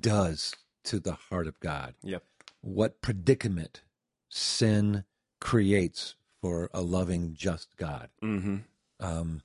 [0.00, 0.54] does
[0.84, 1.94] to the heart of God.
[2.02, 2.24] Yep.
[2.62, 3.82] What predicament
[4.30, 5.04] sin
[5.40, 8.08] creates for a loving, just God.
[8.22, 8.56] Mm-hmm.
[8.98, 9.42] Um,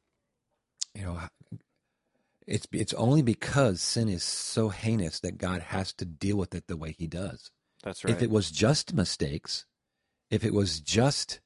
[0.95, 1.19] you know,
[2.47, 6.67] it's it's only because sin is so heinous that God has to deal with it
[6.67, 7.51] the way He does.
[7.83, 8.13] That's right.
[8.13, 9.65] If it was just mistakes,
[10.31, 11.41] if it was just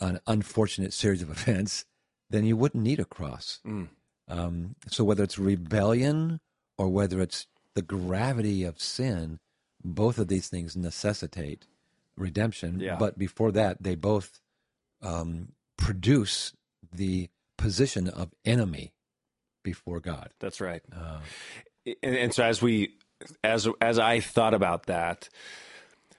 [0.00, 1.84] an unfortunate series of events,
[2.30, 3.58] then you wouldn't need a cross.
[3.66, 3.88] Mm.
[4.28, 6.40] Um, so whether it's rebellion
[6.80, 9.38] or whether it's the gravity of sin,
[9.84, 11.66] both of these things necessitate
[12.16, 12.80] redemption.
[12.80, 12.96] Yeah.
[12.96, 14.40] But before that, they both
[15.02, 16.54] um, produce
[16.90, 17.28] the
[17.58, 18.94] position of enemy
[19.62, 20.30] before God.
[20.40, 20.80] That's right.
[20.90, 21.18] Uh,
[22.02, 22.94] and, and, so as we
[23.44, 25.28] as as I thought about that,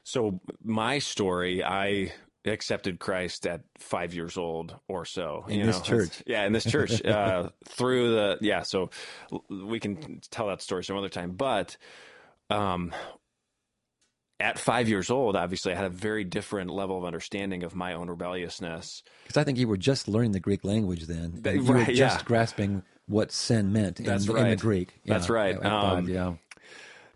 [0.03, 2.13] so my story, I
[2.45, 5.45] accepted Christ at five years old or so.
[5.47, 5.83] In you this know?
[5.97, 6.23] church.
[6.25, 7.03] Yeah, in this church.
[7.05, 8.89] uh, through the, yeah, so
[9.49, 11.31] we can tell that story some other time.
[11.31, 11.77] But
[12.49, 12.93] um,
[14.39, 17.93] at five years old, obviously, I had a very different level of understanding of my
[17.93, 19.03] own rebelliousness.
[19.23, 21.41] Because I think you were just learning the Greek language then.
[21.41, 22.21] That- you were just yeah.
[22.25, 24.59] grasping what sin meant in, That's in the right.
[24.59, 24.93] Greek.
[25.05, 25.55] That's Yeah, right.
[25.55, 26.33] at five, Um, yeah.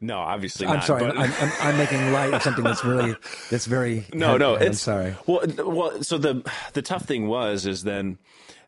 [0.02, 0.84] No, obviously I'm not.
[0.84, 1.06] sorry.
[1.06, 3.16] but- I'm, I'm, I'm making light of something that's really
[3.50, 4.66] that's very no, no, heavy.
[4.68, 5.16] it's I'm sorry.
[5.26, 8.18] Well, well, so the the tough thing was is then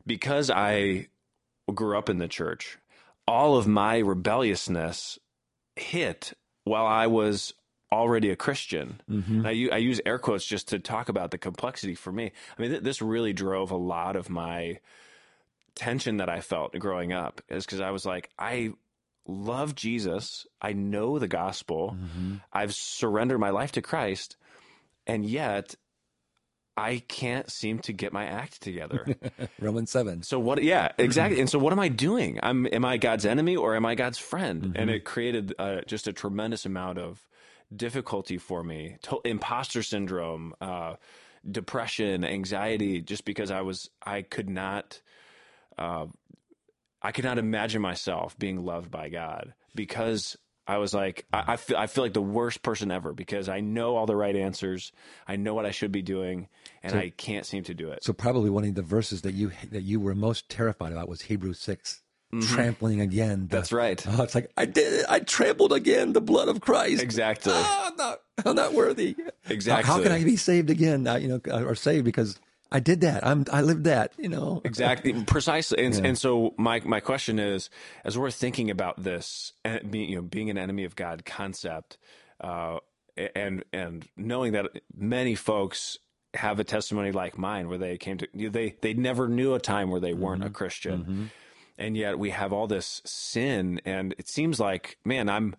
[0.06, 1.08] because I
[1.74, 2.78] grew up in the church,
[3.28, 5.20] all of my rebelliousness
[5.76, 7.54] hit while I was
[7.92, 9.02] already a Christian.
[9.10, 9.46] Mm-hmm.
[9.46, 12.32] I, I use air quotes just to talk about the complexity for me.
[12.58, 14.80] I mean, th- this really drove a lot of my
[15.76, 18.72] tension that I felt growing up, is because I was like, I
[19.28, 20.46] love Jesus.
[20.62, 21.96] I know the gospel.
[22.00, 22.36] Mm-hmm.
[22.52, 24.38] I've surrendered my life to Christ,
[25.06, 25.76] and yet
[26.78, 29.16] I can't seem to get my act together.
[29.60, 30.22] Romans seven.
[30.22, 30.62] so what?
[30.62, 31.40] Yeah, exactly.
[31.40, 32.40] And so what am I doing?
[32.44, 34.76] I'm am I God's enemy or am I God's friend?
[34.76, 37.28] And it created uh, just a tremendous amount of
[37.76, 38.98] difficulty for me.
[39.04, 40.96] To- imposter syndrome, uh,
[41.50, 45.02] depression, anxiety, just because I was I could not.
[45.80, 46.06] Uh,
[47.08, 50.36] I could not imagine myself being loved by God because
[50.68, 53.62] I was like, I, I, feel, I feel like the worst person ever because I
[53.62, 54.92] know all the right answers.
[55.26, 56.50] I know what I should be doing
[56.84, 58.04] and I can't seem to do it.
[58.04, 61.22] So probably one of the verses that you that you were most terrified about was
[61.22, 62.02] Hebrews 6
[62.42, 63.30] trampling again.
[63.30, 63.56] the- Mm-hmm.
[63.56, 64.06] That's right.
[64.10, 65.06] Oh, it's like I did it.
[65.08, 67.02] I trampled again the blood of Christ.
[67.02, 67.54] Exactly.
[67.56, 68.20] Ah, I'm not.
[68.46, 69.16] I'm not worthy.
[69.50, 69.88] Exactly.
[69.88, 71.08] How, how can I be saved again?
[71.08, 72.38] Uh, you know, or saved because
[72.72, 73.26] I did that.
[73.26, 73.46] I'm.
[73.52, 74.14] I lived that.
[74.18, 74.62] You know.
[74.64, 75.86] Exactly, precisely.
[75.86, 77.70] And, and so my my question is,
[78.04, 81.26] as we're thinking about this, eh, and being you know being an enemy of God
[81.26, 81.98] concept,
[82.42, 82.80] uh,
[83.36, 85.98] and and knowing that many folks
[86.34, 89.90] have a testimony like mine where they came to they they never knew a time
[89.90, 90.22] where they mm-hmm.
[90.22, 91.26] weren't a Christian, mm-hmm.
[91.78, 95.56] and yet we have all this sin, and it seems like man, I'm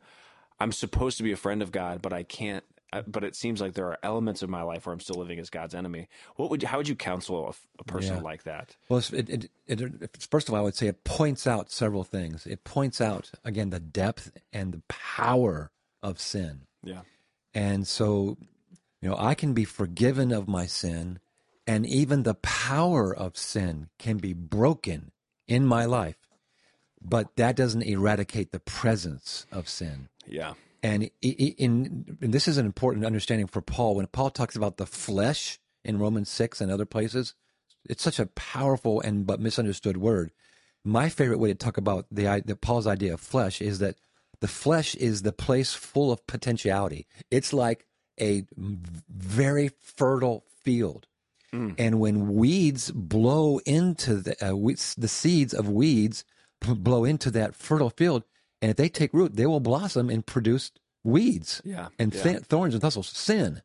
[0.60, 2.64] I'm supposed to be a friend of God, but I can't.
[3.06, 5.50] But it seems like there are elements of my life where I'm still living as
[5.50, 6.08] God's enemy.
[6.36, 8.22] What would how would you counsel a, a person Yeah.
[8.22, 8.76] like that?
[8.88, 12.46] Well, it, it, it, first of all, I would say it points out several things.
[12.46, 15.70] It points out again the depth and the power
[16.02, 16.62] of sin.
[16.82, 17.02] Yeah.
[17.52, 18.38] And so,
[19.02, 21.18] you know, I can be forgiven of my sin,
[21.66, 25.12] and even the power of sin can be broken
[25.46, 26.16] in my life.
[27.02, 30.08] But that doesn't eradicate the presence of sin.
[30.26, 30.54] Yeah.
[30.82, 33.96] And in, and this is an important understanding for Paul.
[33.96, 37.34] When Paul talks about the flesh in Romans 6 and other places,
[37.88, 40.30] it's such a powerful and but misunderstood word.
[40.84, 43.96] My favorite way to talk about the, the Paul's idea of flesh is that
[44.40, 47.06] the flesh is the place full of potentiality.
[47.30, 47.86] It's like
[48.20, 51.06] a very fertile field.
[51.78, 56.24] And when weeds blow into the uh, we- the seeds of weeds
[56.60, 58.24] blow into that fertile field,
[58.60, 60.72] and if they take root, they will blossom and produce
[61.04, 62.22] weeds Yeah, and yeah.
[62.22, 63.62] thi- thorns and thistles, sin.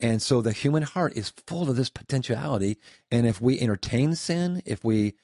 [0.00, 2.78] And so the human heart is full of this potentiality.
[3.10, 5.14] And if we entertain sin, if we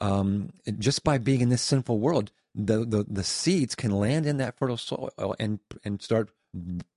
[0.00, 4.36] um, just by being in this sinful world, the, the the seeds can land in
[4.38, 6.30] that fertile soil and and start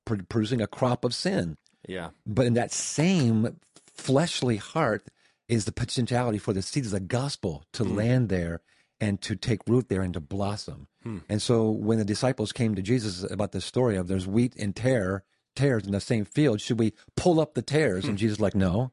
[0.05, 1.57] pr- producing a crop of sin.
[1.87, 2.09] Yeah.
[2.25, 3.57] But in that same
[3.93, 5.07] fleshly heart
[5.47, 8.61] is the potentiality for the seeds of the gospel to land there
[9.01, 10.87] and to take root there and to blossom.
[11.03, 11.19] Hmm.
[11.29, 14.75] And so when the disciples came to Jesus about the story of there's wheat and
[14.75, 15.23] tare,
[15.55, 18.05] tares in the same field, should we pull up the tares?
[18.05, 18.17] And hmm.
[18.17, 18.91] Jesus is like, no,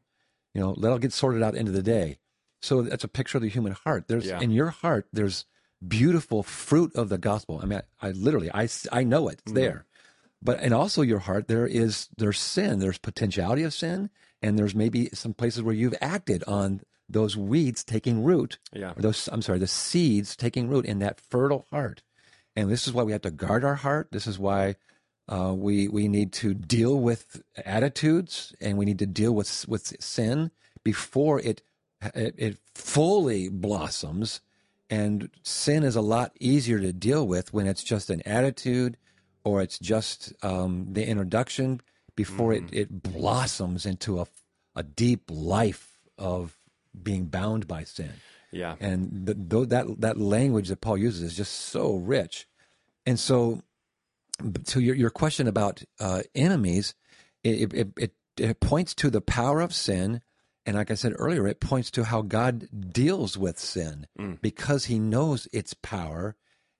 [0.54, 2.18] you know, let it get sorted out into the day.
[2.62, 4.08] So that's a picture of the human heart.
[4.08, 4.40] There's Yeah.
[4.40, 5.44] in your heart, there's
[5.86, 7.60] beautiful fruit of the gospel.
[7.62, 9.40] I mean, I, I literally, I, I know it.
[9.44, 9.58] It's hmm.
[9.58, 9.86] there
[10.42, 14.10] but and also your heart there is there's sin there's potentiality of sin
[14.42, 18.92] and there's maybe some places where you've acted on those weeds taking root Yeah.
[18.96, 22.02] or those i'm sorry the seeds taking root in that fertile heart.
[22.58, 24.08] And this is why we have to guard our heart.
[24.12, 24.76] This is why
[25.28, 29.92] uh, we we need to deal with attitudes and we need to deal with with
[30.02, 30.50] sin
[30.82, 31.60] before it
[32.14, 34.40] it, it fully blossoms.
[34.88, 38.96] And sin is a lot easier to deal with when it's just an attitude
[39.44, 41.80] or it's just um, the introduction
[42.14, 44.26] before it, it blossoms into a,
[44.74, 46.56] a deep life of
[47.02, 48.12] being bound by sin.
[48.52, 48.76] Yeah.
[48.80, 52.46] And the, though that that language that Paul uses is just so rich.
[53.04, 53.62] And so,
[54.66, 56.94] to your, your question about uh, enemies,
[57.44, 60.20] it, it, it, it points to the power of sin.
[60.64, 64.08] And like I said earlier, it points to how God deals with sin
[64.42, 66.34] because he knows its power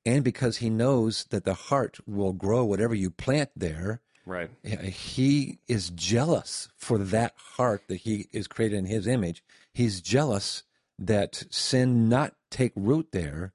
[0.04, 4.50] and because he knows that the heart will grow whatever you plant there, Right.
[4.64, 9.42] he is jealous for that heart that he is created in his image.
[9.72, 10.64] He's jealous
[10.98, 13.52] that sin not take root there,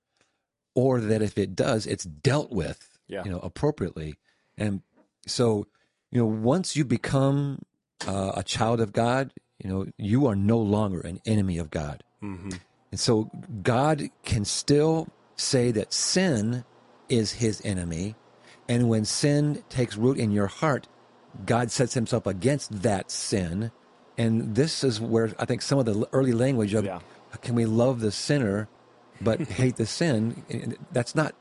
[0.73, 3.23] or that if it does, it's dealt with, Yeah.
[3.25, 4.15] you know, appropriately.
[4.57, 4.81] And
[5.27, 5.67] so,
[6.11, 7.59] you know, once you become
[8.07, 12.03] uh, a child of God, you know, you are no longer an enemy of God.
[12.23, 12.51] Mm-hmm.
[12.91, 13.29] And so
[13.61, 16.63] God can still say that sin
[17.09, 18.15] is his enemy.
[18.71, 20.87] And when sin takes root in your heart,
[21.45, 23.71] God sets himself against that sin.
[24.17, 26.99] And this is where I think some of the early language of Yeah.
[27.41, 28.69] can we love the sinner
[29.19, 30.43] but hate the sin,
[30.93, 31.35] that's not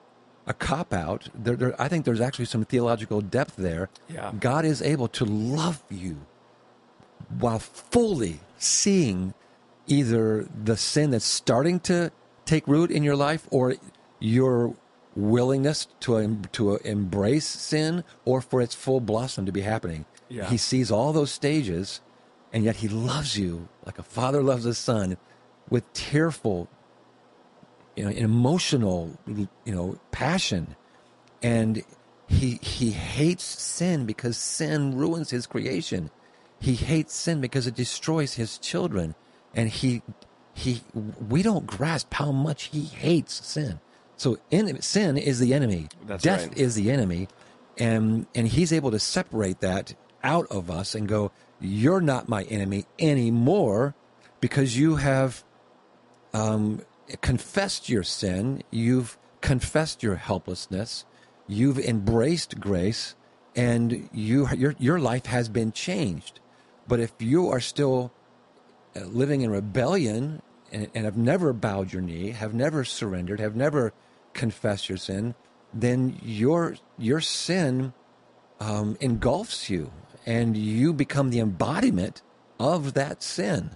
[0.49, 1.29] a cop out.
[1.33, 3.91] There, there, I think there's actually some theological depth there.
[4.09, 4.33] Yeah.
[4.39, 6.17] God is able to love you
[7.39, 9.35] while fully seeing
[9.87, 12.11] either the sin that's starting to
[12.45, 13.77] take root in your life or
[14.19, 14.75] your
[15.17, 20.05] willingness to to embrace sin or for its full blossom to be happening.
[20.29, 20.49] Yeah.
[20.49, 22.01] He sees all those stages
[22.53, 25.17] and yet he loves you like a father loves a son
[25.69, 26.69] with tearful
[27.97, 30.77] you know an emotional you know passion
[31.43, 31.83] and
[32.29, 36.11] he he hates sin because sin ruins his creation
[36.61, 39.15] he hates sin because it destroys his children
[39.55, 40.03] and he
[40.55, 40.83] he
[41.29, 43.81] we don't grasp how much he hates sin
[44.21, 46.59] so in, sin is the enemy That's death right.
[46.59, 47.29] is the enemy
[47.79, 52.43] and and he's able to separate that out of us and go you're not my
[52.45, 53.95] enemy anymore
[54.41, 55.45] because you have
[56.33, 56.83] um,
[57.21, 61.05] confessed your sin, you've confessed your helplessness,
[61.47, 63.15] you've embraced grace,
[63.55, 66.41] and you your your life has been changed.
[66.87, 68.13] But if you are still
[68.97, 70.43] uh, living in rebellion
[70.73, 73.93] and, and have never bowed your knee, have never surrendered, have never
[74.35, 75.35] confessed your sin,
[75.73, 77.93] then your your sin
[78.61, 79.93] um, engulfs you,
[80.27, 82.23] and you become the embodiment
[82.59, 83.71] of that sin.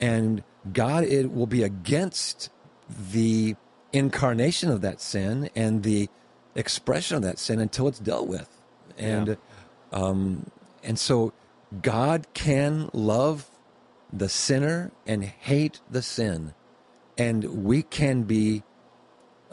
[0.00, 0.42] And
[0.72, 2.50] God it will be against
[3.12, 3.56] the
[3.92, 6.08] incarnation of that sin and the
[6.54, 8.48] expression of that sin until it's dealt with.
[8.98, 9.36] And
[9.92, 10.50] um,
[10.82, 11.32] and so
[11.82, 13.50] God can love
[14.12, 16.54] the sinner and hate the sin,
[17.18, 18.62] and we can be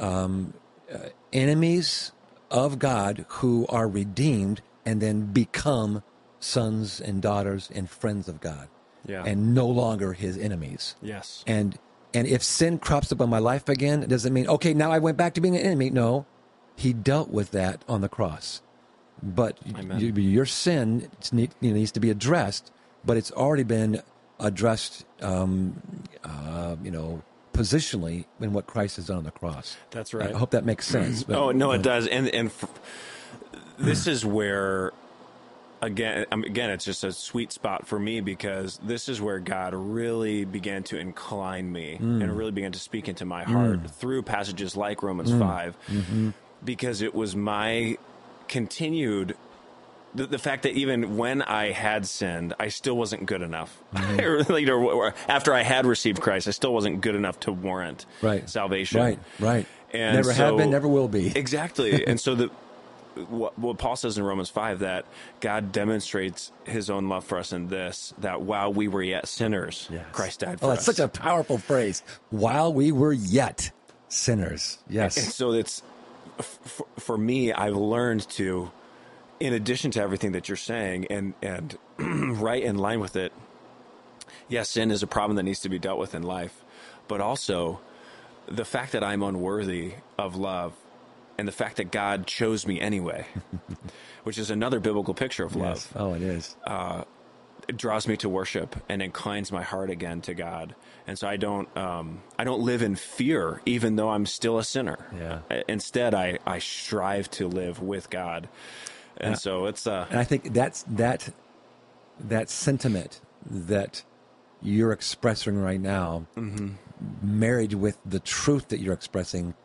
[0.01, 0.53] um,
[0.93, 0.97] uh,
[1.31, 2.11] enemies
[2.49, 6.03] of God who are redeemed and then become
[6.39, 8.67] sons and daughters and friends of God
[9.07, 9.23] Yeah.
[9.25, 10.95] and no longer his enemies.
[11.01, 11.43] yes.
[11.47, 11.77] And
[12.13, 14.99] and if sin crops up in my life again, it doesn't mean okay, now I
[14.99, 15.89] went back to being an enemy.
[15.91, 16.25] No,
[16.75, 18.61] he dealt with that on the cross.
[19.23, 19.57] But
[19.99, 22.71] you, your sin need, you know, needs to be addressed,
[23.05, 24.01] but it's already been
[24.39, 25.79] addressed, um,
[26.23, 27.21] uh, you know,
[27.53, 29.75] positionally in what Christ has done on the cross.
[29.91, 30.33] That's right.
[30.33, 31.23] I hope that makes sense.
[31.23, 32.65] but- oh no, it does, and and f-
[33.77, 34.91] this is where
[35.81, 40.45] again again it's just a sweet spot for me because this is where God really
[40.45, 42.21] began to incline me Mm.
[42.21, 45.39] and really began to speak into my heart through passages like Romans Mm.
[45.39, 46.29] 5 Mm-hmm.
[46.63, 47.97] because it was my
[48.47, 49.35] continued
[50.15, 53.81] the, the fact that even when I had sinned, I still wasn't good enough.
[53.93, 54.51] Mm-hmm.
[54.53, 58.49] Later, after I had received Christ, I still wasn't good enough to warrant Right.
[58.49, 58.99] salvation.
[58.99, 59.65] Right, right.
[59.93, 61.31] And never have been, never will be.
[61.35, 62.05] Exactly.
[62.05, 62.49] and so the
[63.27, 65.03] what, what Paul says in Romans 5 that
[65.41, 69.89] God demonstrates his own love for us in this that while we were yet sinners,
[69.91, 70.05] Yes.
[70.13, 70.85] Christ died for Oh, us.
[70.85, 72.03] that's such a powerful phrase.
[72.29, 73.71] While we were yet
[74.07, 74.79] sinners.
[74.87, 75.35] and Yes.
[75.35, 75.83] so it's
[76.39, 78.71] f- for me I've learned to
[79.41, 81.77] in addition to everything that you're saying and and
[82.39, 83.33] right in line with it
[84.47, 86.63] yes sin is a problem that needs to be dealt with in life
[87.07, 87.79] but also
[88.47, 90.73] the fact that I'm unworthy of love
[91.37, 93.25] and the fact that God chose me anyway
[94.23, 95.89] which is another biblical picture of love Yes.
[95.95, 96.55] Oh, it is.
[97.67, 100.75] it draws me to worship and inclines my heart again to God.
[101.07, 104.63] And so I don't um, I don't live in fear, even though I'm still a
[104.63, 104.99] sinner.
[105.17, 105.63] Yeah.
[105.67, 108.49] Instead, I I strive to live with God.
[109.21, 111.33] And so it's uh And I think that's that
[112.19, 114.03] that sentiment that
[114.61, 116.27] you're expressing right now,
[117.21, 119.55] married with the truth that you're expressing,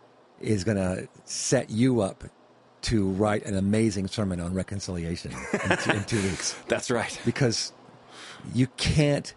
[0.41, 2.25] is going to set you up
[2.83, 6.55] to write an amazing sermon on reconciliation in, two, in two weeks.
[6.69, 7.19] that's right.
[7.25, 7.73] Because
[8.55, 9.35] you can't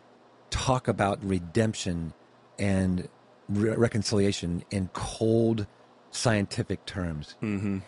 [0.49, 2.13] talk about redemption
[2.57, 3.09] and
[3.49, 5.67] re- reconciliation in cold
[6.11, 7.35] scientific terms.
[7.41, 7.79] Mm-hmm.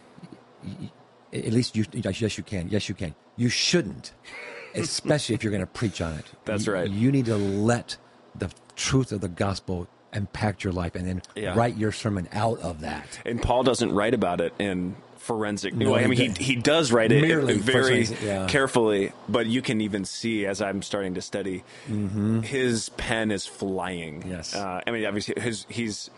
[1.34, 2.69] At least you, yes, you can.
[2.69, 3.15] Yes, you can.
[3.38, 4.11] You shouldn't,
[4.75, 6.25] especially if you're going to preach on it.
[6.45, 6.89] That's You- right.
[6.89, 7.97] You need to let
[8.36, 11.55] the truth of the gospel impact your life and then Yeah.
[11.55, 13.19] write your sermon out of that.
[13.25, 15.73] And Paul doesn't write about it in forensic.
[15.73, 18.47] No, I mean, he, he does write it very yeah.
[18.47, 21.63] carefully, but you can even see as I'm starting to study,
[22.43, 24.21] his pen is flying.
[24.21, 24.32] Mm-hmm.
[24.32, 24.55] Yes.
[24.55, 26.09] Uh, I mean, obviously, his he's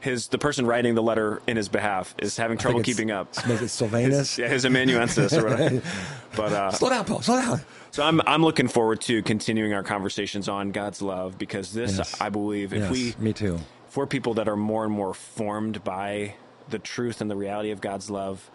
[0.00, 3.28] his the person writing the letter in his behalf is having trouble keeping up.
[3.46, 4.36] Maybe it's Silvanus.
[4.36, 5.82] His, yeah, his amanuensis or whatever.
[6.36, 7.20] But uh, Slow down, Paul.
[7.22, 7.60] Slow down.
[7.90, 12.20] so I'm I'm looking forward to continuing our conversations on God's love because this Yes.
[12.20, 13.58] I believe if yes, we me too.
[13.88, 16.34] for people that are more and more formed by
[16.68, 18.48] the truth and the reality of God's love,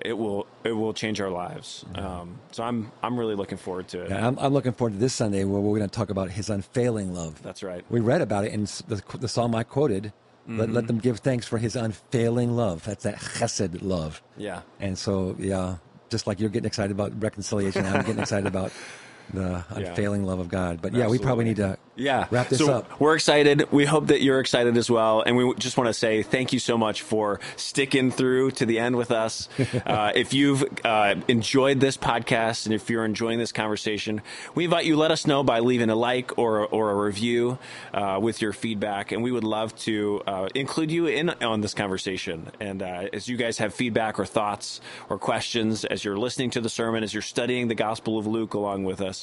[0.00, 1.84] it will it will change our lives.
[1.94, 4.10] Um, so I'm I'm really looking forward to it.
[4.10, 6.48] Yeah, I'm, I'm looking forward to this Sunday where we're going to talk about his
[6.48, 7.42] unfailing love.
[7.42, 7.84] That's right.
[7.90, 10.12] We read about it in the, the psalm I quoted.
[10.48, 10.74] Let, Mm-hmm.
[10.74, 12.84] let them give thanks for his unfailing love.
[12.84, 14.22] That's that chesed love.
[14.36, 14.62] Yeah.
[14.78, 15.78] And so, yeah,
[16.08, 18.70] just like you're getting excited about reconciliation, I'm getting excited about
[19.32, 20.80] the unfailing love of God.
[20.82, 22.26] But yeah, we probably need to Yeah.
[22.30, 23.00] wrap this so up.
[23.00, 23.70] We're excited.
[23.72, 25.22] We hope that you're excited as well.
[25.22, 28.78] And we just want to say thank you so much for sticking through to the
[28.78, 29.48] end with us.
[29.86, 34.20] uh, if you've uh, enjoyed this podcast and if you're enjoying this conversation,
[34.54, 37.58] we invite you let us know by leaving a like or, or a review
[37.94, 39.12] uh, with your feedback.
[39.12, 42.50] And we would love to uh, include you in on this conversation.
[42.60, 46.60] And uh, as you guys have feedback or thoughts or questions as you're listening to
[46.60, 49.15] the sermon, as you're studying the Gospel of Luke along with us,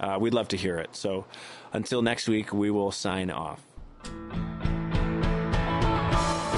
[0.00, 0.94] uh, we'd love to hear it.
[0.96, 1.26] So
[1.72, 3.60] until next week, we will sign off.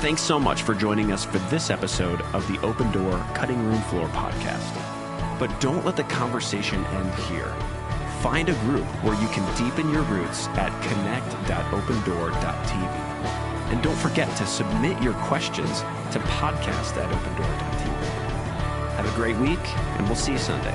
[0.01, 3.81] Thanks so much for joining us for this episode of the Open Door Cutting Room
[3.83, 4.72] Floor podcast.
[5.41, 7.53] But don't let the conversation end here.
[8.22, 12.83] Find a group where you can deepen your roots at connect.opendoor.tv.
[13.72, 15.81] And don't forget to submit your questions
[16.12, 17.97] to podcast at opendoor.tv.
[18.97, 19.59] Have a great week,
[19.99, 20.74] and we'll see you Sunday.